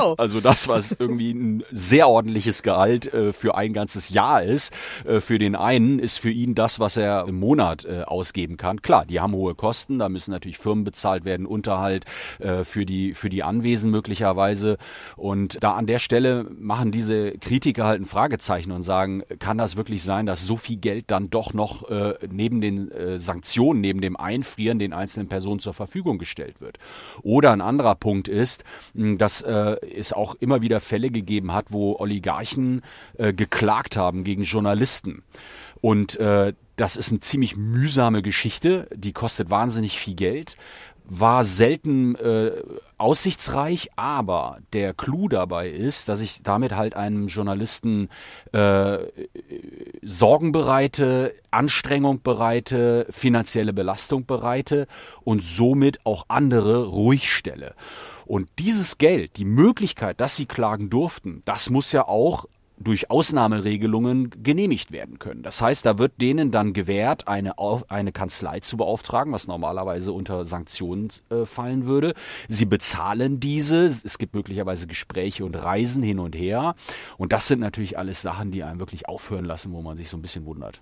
Oh. 0.00 0.14
Also 0.18 0.40
das, 0.40 0.68
was 0.68 0.92
irgendwie 0.92 1.32
ein 1.32 1.64
sehr 1.70 2.08
ordentliches 2.08 2.62
Gehalt 2.62 3.12
äh, 3.12 3.32
für 3.32 3.54
ein 3.56 3.72
ganzes 3.72 4.10
Jahr 4.10 4.42
ist, 4.42 4.72
äh, 5.04 5.20
für 5.20 5.38
den 5.38 5.56
einen 5.56 5.98
ist 5.98 6.18
für 6.18 6.30
ihn 6.30 6.54
das, 6.54 6.80
was 6.80 6.96
er 6.96 7.26
im 7.28 7.38
Monat 7.38 7.84
äh, 7.84 8.02
ausgeben 8.02 8.56
kann. 8.56 8.82
Klar, 8.82 9.06
die 9.06 9.20
haben 9.20 9.32
hohe 9.32 9.54
Kosten, 9.54 9.98
da 9.98 10.08
müssen 10.08 10.30
natürlich 10.30 10.58
Firmen 10.58 10.84
bezahlt 10.84 11.24
werden, 11.24 11.46
Unterhalt 11.46 12.04
äh, 12.38 12.64
für 12.64 12.84
die 12.84 13.14
für 13.14 13.28
die 13.28 13.42
Anwesen 13.42 13.90
möglicherweise. 13.90 14.78
Und 15.16 15.62
da 15.62 15.72
an 15.72 15.86
der 15.86 15.98
Stelle 15.98 16.46
machen 16.58 16.90
diese 16.90 17.32
Kritiker 17.32 17.84
halt 17.84 18.00
ein 18.00 18.06
Fragezeichen 18.08 18.72
und 18.72 18.82
sagen, 18.82 19.22
kann 19.38 19.58
das 19.58 19.76
wirklich 19.76 20.02
sein, 20.02 20.26
dass 20.26 20.44
so 20.44 20.56
viel 20.56 20.76
Geld 20.76 21.10
dann 21.12 21.30
doch 21.30 21.52
noch 21.52 21.88
äh, 21.88 22.14
neben 22.28 22.60
den 22.60 22.90
äh, 22.90 23.18
Sanktionen, 23.18 23.80
neben 23.80 24.00
dem 24.00 24.16
Einfrieren 24.16 24.80
den 24.80 24.92
einzelnen 24.92 25.28
Personen 25.28 25.60
zur 25.60 25.74
Verfügung 25.74 26.18
gestellt 26.18 26.60
wird? 26.60 26.78
Oder 27.22 27.52
ein 27.52 27.60
anderer 27.60 27.94
Punkt 27.94 28.26
ist, 28.28 28.64
dass 28.94 29.42
äh, 29.42 29.76
es 29.94 30.12
auch 30.12 30.34
immer 30.36 30.60
wieder 30.60 30.80
Fälle 30.80 31.10
gegeben 31.10 31.52
hat, 31.52 31.66
wo 31.70 31.96
Oligarchen 31.96 32.82
äh, 33.16 33.32
geklagt 33.32 33.96
haben 33.96 34.24
gegen 34.24 34.42
Journalisten. 34.42 35.22
Und 35.80 36.16
äh, 36.16 36.54
das 36.76 36.96
ist 36.96 37.10
eine 37.10 37.20
ziemlich 37.20 37.56
mühsame 37.56 38.22
Geschichte, 38.22 38.88
die 38.94 39.12
kostet 39.12 39.50
wahnsinnig 39.50 39.98
viel 39.98 40.14
Geld 40.14 40.56
war 41.10 41.42
selten 41.42 42.14
äh, 42.16 42.52
aussichtsreich, 42.98 43.90
aber 43.96 44.58
der 44.72 44.92
Clou 44.92 45.28
dabei 45.28 45.70
ist, 45.70 46.08
dass 46.08 46.20
ich 46.20 46.42
damit 46.42 46.76
halt 46.76 46.94
einem 46.94 47.28
Journalisten 47.28 48.08
äh, 48.52 48.98
Sorgen 50.02 50.52
bereite, 50.52 51.34
Anstrengung 51.50 52.22
bereite, 52.22 53.06
finanzielle 53.10 53.72
Belastung 53.72 54.26
bereite 54.26 54.86
und 55.24 55.42
somit 55.42 56.04
auch 56.04 56.26
andere 56.28 56.86
ruhig 56.86 57.32
stelle. 57.32 57.74
Und 58.26 58.50
dieses 58.58 58.98
Geld, 58.98 59.38
die 59.38 59.46
Möglichkeit, 59.46 60.20
dass 60.20 60.36
sie 60.36 60.44
klagen 60.44 60.90
durften, 60.90 61.40
das 61.46 61.70
muss 61.70 61.92
ja 61.92 62.06
auch 62.06 62.44
durch 62.80 63.10
Ausnahmeregelungen 63.10 64.30
genehmigt 64.42 64.92
werden 64.92 65.18
können. 65.18 65.42
Das 65.42 65.60
heißt, 65.60 65.84
da 65.84 65.98
wird 65.98 66.20
denen 66.20 66.50
dann 66.50 66.72
gewährt, 66.72 67.28
eine, 67.28 67.54
eine 67.88 68.12
Kanzlei 68.12 68.60
zu 68.60 68.76
beauftragen, 68.76 69.32
was 69.32 69.46
normalerweise 69.46 70.12
unter 70.12 70.44
Sanktionen 70.44 71.08
äh, 71.30 71.44
fallen 71.44 71.86
würde. 71.86 72.14
Sie 72.48 72.64
bezahlen 72.64 73.40
diese. 73.40 73.86
Es 73.86 74.18
gibt 74.18 74.34
möglicherweise 74.34 74.86
Gespräche 74.86 75.44
und 75.44 75.54
Reisen 75.54 76.02
hin 76.02 76.18
und 76.18 76.34
her. 76.34 76.74
Und 77.16 77.32
das 77.32 77.48
sind 77.48 77.60
natürlich 77.60 77.98
alles 77.98 78.22
Sachen, 78.22 78.50
die 78.50 78.62
einem 78.62 78.80
wirklich 78.80 79.08
aufhören 79.08 79.44
lassen, 79.44 79.72
wo 79.72 79.82
man 79.82 79.96
sich 79.96 80.08
so 80.08 80.16
ein 80.16 80.22
bisschen 80.22 80.44
wundert. 80.44 80.80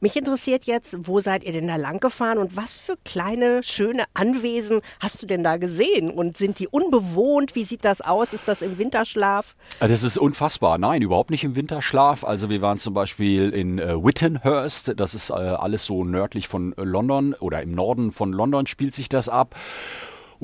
Mich 0.00 0.16
interessiert 0.16 0.64
jetzt, 0.64 0.96
wo 1.04 1.20
seid 1.20 1.44
ihr 1.44 1.52
denn 1.52 1.66
da 1.66 1.76
lang 1.76 1.98
gefahren 1.98 2.36
und 2.36 2.56
was 2.56 2.76
für 2.76 2.96
kleine, 3.06 3.62
schöne 3.62 4.04
Anwesen 4.12 4.82
hast 5.00 5.22
du 5.22 5.26
denn 5.26 5.42
da 5.42 5.56
gesehen? 5.56 6.10
Und 6.10 6.36
sind 6.36 6.58
die 6.58 6.68
unbewohnt? 6.68 7.54
Wie 7.54 7.64
sieht 7.64 7.86
das 7.86 8.02
aus? 8.02 8.34
Ist 8.34 8.46
das 8.46 8.60
im 8.60 8.76
Winterschlaf? 8.76 9.56
Das 9.80 10.02
ist 10.02 10.18
unfassbar. 10.18 10.76
Nein, 10.76 11.00
überhaupt 11.00 11.30
nicht 11.30 11.44
im 11.44 11.56
Winterschlaf. 11.56 12.22
Also 12.22 12.50
wir 12.50 12.60
waren 12.60 12.76
zum 12.76 12.92
Beispiel 12.92 13.48
in 13.48 13.78
äh, 13.78 13.94
Wittenhurst. 13.96 14.92
Das 15.00 15.14
ist 15.14 15.30
äh, 15.30 15.32
alles 15.32 15.86
so 15.86 16.04
nördlich 16.04 16.48
von 16.48 16.74
London 16.76 17.32
oder 17.32 17.62
im 17.62 17.72
Norden 17.72 18.12
von 18.12 18.32
London 18.32 18.66
spielt 18.66 18.92
sich 18.92 19.08
das 19.08 19.30
ab. 19.30 19.54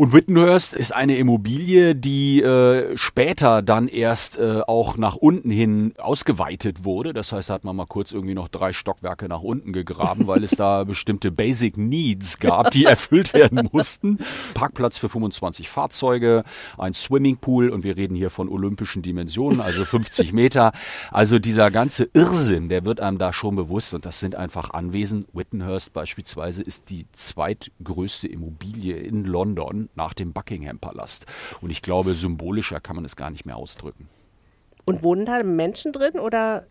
Und 0.01 0.15
Wittenhurst 0.15 0.73
ist 0.73 0.95
eine 0.95 1.19
Immobilie, 1.19 1.95
die 1.95 2.41
äh, 2.41 2.97
später 2.97 3.61
dann 3.61 3.87
erst 3.87 4.39
äh, 4.39 4.63
auch 4.67 4.97
nach 4.97 5.15
unten 5.15 5.51
hin 5.51 5.93
ausgeweitet 5.99 6.85
wurde. 6.85 7.13
Das 7.13 7.33
heißt, 7.33 7.51
da 7.51 7.53
hat 7.53 7.65
man 7.65 7.77
mal 7.77 7.85
kurz 7.85 8.13
irgendwie 8.13 8.33
noch 8.33 8.49
drei 8.49 8.73
Stockwerke 8.73 9.29
nach 9.29 9.43
unten 9.43 9.75
gegraben, 9.75 10.27
weil 10.27 10.43
es 10.43 10.53
da 10.53 10.85
bestimmte 10.85 11.31
Basic 11.31 11.77
Needs 11.77 12.39
gab, 12.39 12.71
die 12.71 12.87
erfüllt 12.87 13.35
werden 13.35 13.69
mussten. 13.73 14.21
Parkplatz 14.55 14.97
für 14.97 15.11
25 15.11 15.69
Fahrzeuge, 15.69 16.45
ein 16.79 16.95
Swimmingpool 16.95 17.69
und 17.69 17.85
wir 17.85 17.99
reden 17.99 18.15
hier 18.15 18.31
von 18.31 18.49
olympischen 18.49 19.03
Dimensionen, 19.03 19.61
also 19.61 19.85
50 19.85 20.33
Meter. 20.33 20.73
Also 21.11 21.39
dieser 21.39 21.71
ganze 21.71 22.09
Irrsinn, 22.15 22.71
der 22.71 22.87
wird 22.87 23.01
einem 23.01 23.19
da 23.19 23.35
schon 23.35 23.55
bewusst 23.55 23.93
und 23.93 24.07
das 24.07 24.19
sind 24.19 24.35
einfach 24.35 24.71
Anwesen. 24.71 25.27
Wittenhurst 25.35 25.93
beispielsweise 25.93 26.63
ist 26.63 26.89
die 26.89 27.05
zweitgrößte 27.13 28.29
Immobilie 28.29 28.97
in 28.97 29.27
London 29.27 29.90
nach 29.95 30.15
dem 30.15 30.33
Buckingham 30.33 30.79
Palast. 30.79 31.27
Und 31.61 31.71
ich 31.71 31.83
glaube, 31.83 32.15
symbolischer 32.15 32.81
kann 32.81 32.97
man 32.97 33.05
es 33.05 33.17
gar 33.17 33.31
nicht 33.31 33.47
mehr 33.47 33.57
ausdrücken. 33.57 34.09
Und 34.85 35.03
wohnen 35.03 35.25
da 35.25 35.43
Menschen 35.43 35.93
drin 35.93 36.19
oder 36.19 36.67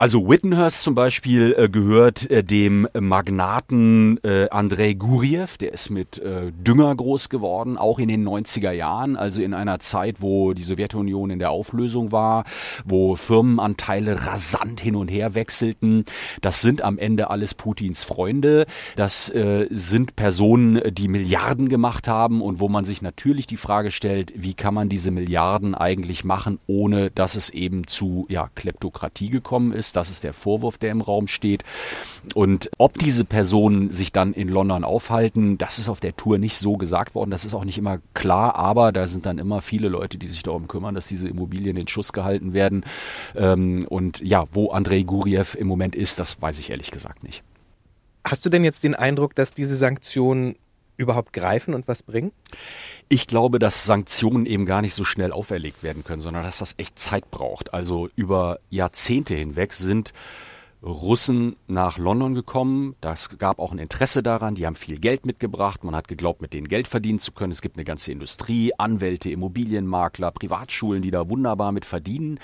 also 0.00 0.28
Wittenhurst 0.28 0.82
zum 0.82 0.94
Beispiel 0.94 1.56
äh, 1.58 1.68
gehört 1.68 2.30
äh, 2.30 2.44
dem 2.44 2.86
Magnaten 2.94 4.22
äh, 4.22 4.48
Andrei 4.48 4.92
Guriev, 4.92 5.58
der 5.58 5.72
ist 5.72 5.90
mit 5.90 6.18
äh, 6.18 6.52
Dünger 6.52 6.94
groß 6.94 7.28
geworden, 7.30 7.76
auch 7.76 7.98
in 7.98 8.06
den 8.06 8.24
90er 8.24 8.70
Jahren, 8.70 9.16
also 9.16 9.42
in 9.42 9.54
einer 9.54 9.80
Zeit, 9.80 10.22
wo 10.22 10.52
die 10.52 10.62
Sowjetunion 10.62 11.30
in 11.30 11.40
der 11.40 11.50
Auflösung 11.50 12.12
war, 12.12 12.44
wo 12.84 13.16
Firmenanteile 13.16 14.24
rasant 14.24 14.80
hin 14.80 14.94
und 14.94 15.08
her 15.08 15.34
wechselten. 15.34 16.04
Das 16.42 16.62
sind 16.62 16.82
am 16.82 16.96
Ende 16.96 17.30
alles 17.30 17.54
Putins 17.54 18.04
Freunde. 18.04 18.66
Das 18.94 19.28
äh, 19.30 19.66
sind 19.68 20.14
Personen, 20.14 20.80
die 20.94 21.08
Milliarden 21.08 21.68
gemacht 21.68 22.06
haben 22.06 22.40
und 22.40 22.60
wo 22.60 22.68
man 22.68 22.84
sich 22.84 23.02
natürlich 23.02 23.48
die 23.48 23.56
Frage 23.56 23.90
stellt, 23.90 24.32
wie 24.36 24.54
kann 24.54 24.74
man 24.74 24.88
diese 24.88 25.10
Milliarden 25.10 25.74
eigentlich 25.74 26.22
machen, 26.22 26.60
ohne 26.68 27.10
dass 27.10 27.34
es 27.34 27.50
eben 27.50 27.88
zu 27.88 28.26
ja, 28.28 28.48
Kleptokratie 28.54 29.30
gekommen 29.30 29.67
ist 29.72 29.88
ist. 29.88 29.96
Das 29.96 30.10
ist 30.10 30.24
der 30.24 30.34
Vorwurf, 30.34 30.78
der 30.78 30.90
im 30.90 31.00
Raum 31.00 31.26
steht. 31.26 31.64
Und 32.34 32.70
ob 32.78 32.98
diese 32.98 33.24
Personen 33.24 33.90
sich 33.92 34.12
dann 34.12 34.32
in 34.32 34.48
London 34.48 34.84
aufhalten, 34.84 35.56
das 35.58 35.78
ist 35.78 35.88
auf 35.88 36.00
der 36.00 36.16
Tour 36.16 36.38
nicht 36.38 36.58
so 36.58 36.76
gesagt 36.76 37.14
worden. 37.14 37.30
Das 37.30 37.44
ist 37.44 37.54
auch 37.54 37.64
nicht 37.64 37.78
immer 37.78 37.98
klar, 38.14 38.56
aber 38.56 38.92
da 38.92 39.06
sind 39.06 39.24
dann 39.26 39.38
immer 39.38 39.62
viele 39.62 39.88
Leute, 39.88 40.18
die 40.18 40.26
sich 40.26 40.42
darum 40.42 40.68
kümmern, 40.68 40.94
dass 40.94 41.06
diese 41.08 41.28
Immobilien 41.28 41.76
in 41.76 41.88
Schuss 41.88 42.12
gehalten 42.12 42.52
werden. 42.52 42.84
Ähm, 43.34 43.86
und 43.88 44.20
ja, 44.20 44.44
wo 44.52 44.70
Andrei 44.70 45.02
Guriev 45.02 45.54
im 45.54 45.66
Moment 45.66 45.96
ist, 45.96 46.18
das 46.18 46.40
weiß 46.40 46.58
ich 46.58 46.70
ehrlich 46.70 46.90
gesagt 46.90 47.22
nicht. 47.22 47.42
Hast 48.26 48.44
du 48.44 48.50
denn 48.50 48.64
jetzt 48.64 48.84
den 48.84 48.94
Eindruck, 48.94 49.34
dass 49.34 49.54
diese 49.54 49.76
Sanktionen 49.76 50.56
überhaupt 50.96 51.32
greifen 51.32 51.74
und 51.74 51.88
was 51.88 52.02
bringen? 52.02 52.32
Ich 53.10 53.26
glaube, 53.26 53.58
dass 53.58 53.86
Sanktionen 53.86 54.44
eben 54.44 54.66
gar 54.66 54.82
nicht 54.82 54.94
so 54.94 55.04
schnell 55.04 55.32
auferlegt 55.32 55.82
werden 55.82 56.04
können, 56.04 56.20
sondern 56.20 56.42
dass 56.44 56.58
das 56.58 56.74
echt 56.76 56.98
Zeit 56.98 57.30
braucht. 57.30 57.72
Also 57.72 58.10
über 58.16 58.58
Jahrzehnte 58.68 59.34
hinweg 59.34 59.72
sind 59.72 60.12
Russen 60.82 61.56
nach 61.66 61.98
London 61.98 62.34
gekommen. 62.34 62.94
Das 63.00 63.36
gab 63.38 63.58
auch 63.58 63.72
ein 63.72 63.78
Interesse 63.78 64.22
daran. 64.22 64.54
Die 64.54 64.64
haben 64.64 64.76
viel 64.76 64.98
Geld 65.00 65.26
mitgebracht. 65.26 65.82
Man 65.82 65.96
hat 65.96 66.06
geglaubt, 66.06 66.40
mit 66.40 66.52
denen 66.52 66.68
Geld 66.68 66.86
verdienen 66.86 67.18
zu 67.18 67.32
können. 67.32 67.50
Es 67.50 67.62
gibt 67.62 67.76
eine 67.76 67.84
ganze 67.84 68.12
Industrie, 68.12 68.72
Anwälte, 68.78 69.30
Immobilienmakler, 69.30 70.30
Privatschulen, 70.30 71.02
die 71.02 71.10
da 71.10 71.28
wunderbar 71.28 71.72
mit 71.72 71.84
verdienen. 71.84 72.38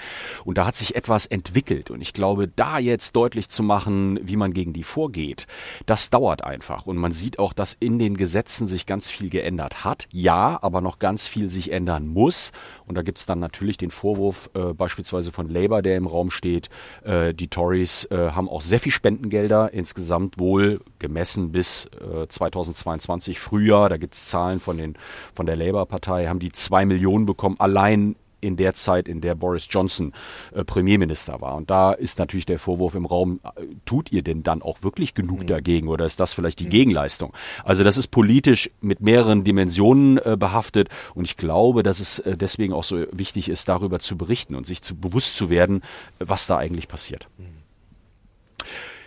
Und 0.45 0.59
da 0.59 0.67
hat 0.67 0.75
sich 0.75 0.97
etwas 0.97 1.27
entwickelt. 1.27 1.91
Und 1.91 2.01
ich 2.01 2.13
glaube, 2.13 2.49
da 2.49 2.79
jetzt 2.79 3.15
deutlich 3.15 3.49
zu 3.49 3.63
machen, 3.63 4.19
wie 4.23 4.37
man 4.37 4.53
gegen 4.53 4.73
die 4.73 4.83
vorgeht, 4.83 5.47
das 5.87 6.11
dauert 6.11 6.43
einfach. 6.43 6.87
Und 6.87 6.97
man 6.97 7.13
sieht 7.13 7.39
auch, 7.39 7.53
dass 7.53 7.75
in 7.75 8.01
den 8.01 8.17
Gesetzen 8.17 8.67
sich 8.67 8.87
ganz 8.87 9.11
viel 9.11 9.31
geändert 9.31 9.85
hat. 9.85 10.09
Ja, 10.11 10.59
aber 10.61 10.81
noch 10.81 10.99
ganz 10.99 11.29
viel 11.29 11.49
sich 11.49 11.71
ändern 11.71 12.09
muss. 12.09 12.51
Und 12.87 12.97
da 12.97 13.03
gibt 13.03 13.19
es 13.19 13.27
dann 13.27 13.39
natürlich 13.39 13.77
den 13.77 13.93
Vorwurf 13.93 14.51
äh, 14.55 14.73
beispielsweise 14.73 15.31
von 15.31 15.49
Labour, 15.49 15.83
der 15.83 15.97
im 15.97 16.09
Raum 16.09 16.33
steht, 16.33 16.69
äh, 17.05 17.33
die 17.33 17.49
Tories 17.49 18.07
äh, 18.07 18.24
haben 18.33 18.49
auch 18.49 18.63
sehr 18.63 18.81
viel 18.81 18.93
Spendengelder, 18.93 19.73
insgesamt 19.73 20.39
wohl 20.39 20.81
gemessen 20.99 21.53
bis 21.53 21.87
äh, 21.87 22.29
2022 22.29 23.41
Frühjahr. 23.41 23.89
Da 23.89 23.97
gibt 23.97 24.15
es 24.15 24.27
Zahlen 24.27 24.61
von, 24.61 24.79
den, 24.79 24.95
von 25.35 25.47
der 25.47 25.57
Labour-Partei, 25.57 26.27
haben 26.29 26.39
die 26.39 26.53
zwei 26.53 26.87
Millionen 26.87 27.27
bekommen, 27.27 27.57
allein 27.59 28.17
in 28.45 28.57
der 28.57 28.75
Zeit, 28.75 29.09
in 29.09 29.21
der 29.21 29.35
Boris 29.35 29.67
Johnson 29.71 30.13
äh, 30.53 30.65
Premierminister 30.65 31.41
war. 31.41 31.55
Und 31.55 31.71
da 31.71 31.93
ist 31.93 32.19
natürlich 32.19 32.47
der 32.47 32.59
Vorwurf 32.59 32.95
im 32.95 33.07
Raum, 33.07 33.41
äh, 33.43 33.65
tut 33.87 34.13
ihr 34.13 34.23
denn 34.23 34.43
dann 34.43 34.63
auch 34.63 34.83
wirklich 34.83 35.15
genug 35.15 35.41
mhm. 35.41 35.47
dagegen 35.47 35.89
oder 35.89 36.05
ist 36.05 36.21
das 36.21 36.35
vielleicht 36.35 36.61
die 36.61 36.67
mhm. 36.67 36.71
Gegenleistung? 36.71 37.33
Also 37.65 37.83
das 37.83 37.97
ist 37.97 38.09
politisch 38.09 38.71
mit 38.81 39.01
mehreren 39.01 39.45
Dimensionen 39.45 40.19
äh, 40.19 40.37
behaftet 40.39 40.89
und 41.15 41.25
ich 41.25 41.37
glaube, 41.37 41.83
dass 41.83 42.01
es 42.01 42.19
äh, 42.21 42.37
deswegen 42.37 42.75
auch 42.75 42.85
so 42.85 43.05
wichtig 43.11 43.49
ist, 43.49 43.69
darüber 43.69 43.99
zu 43.99 44.17
berichten 44.17 44.55
und 44.55 44.67
sich 44.67 44.83
zu 44.83 44.95
bewusst 44.95 45.37
zu 45.37 45.49
werden, 45.49 45.83
was 46.19 46.47
da 46.47 46.59
eigentlich 46.59 46.87
passiert. 46.87 47.29
Mhm. 47.39 47.64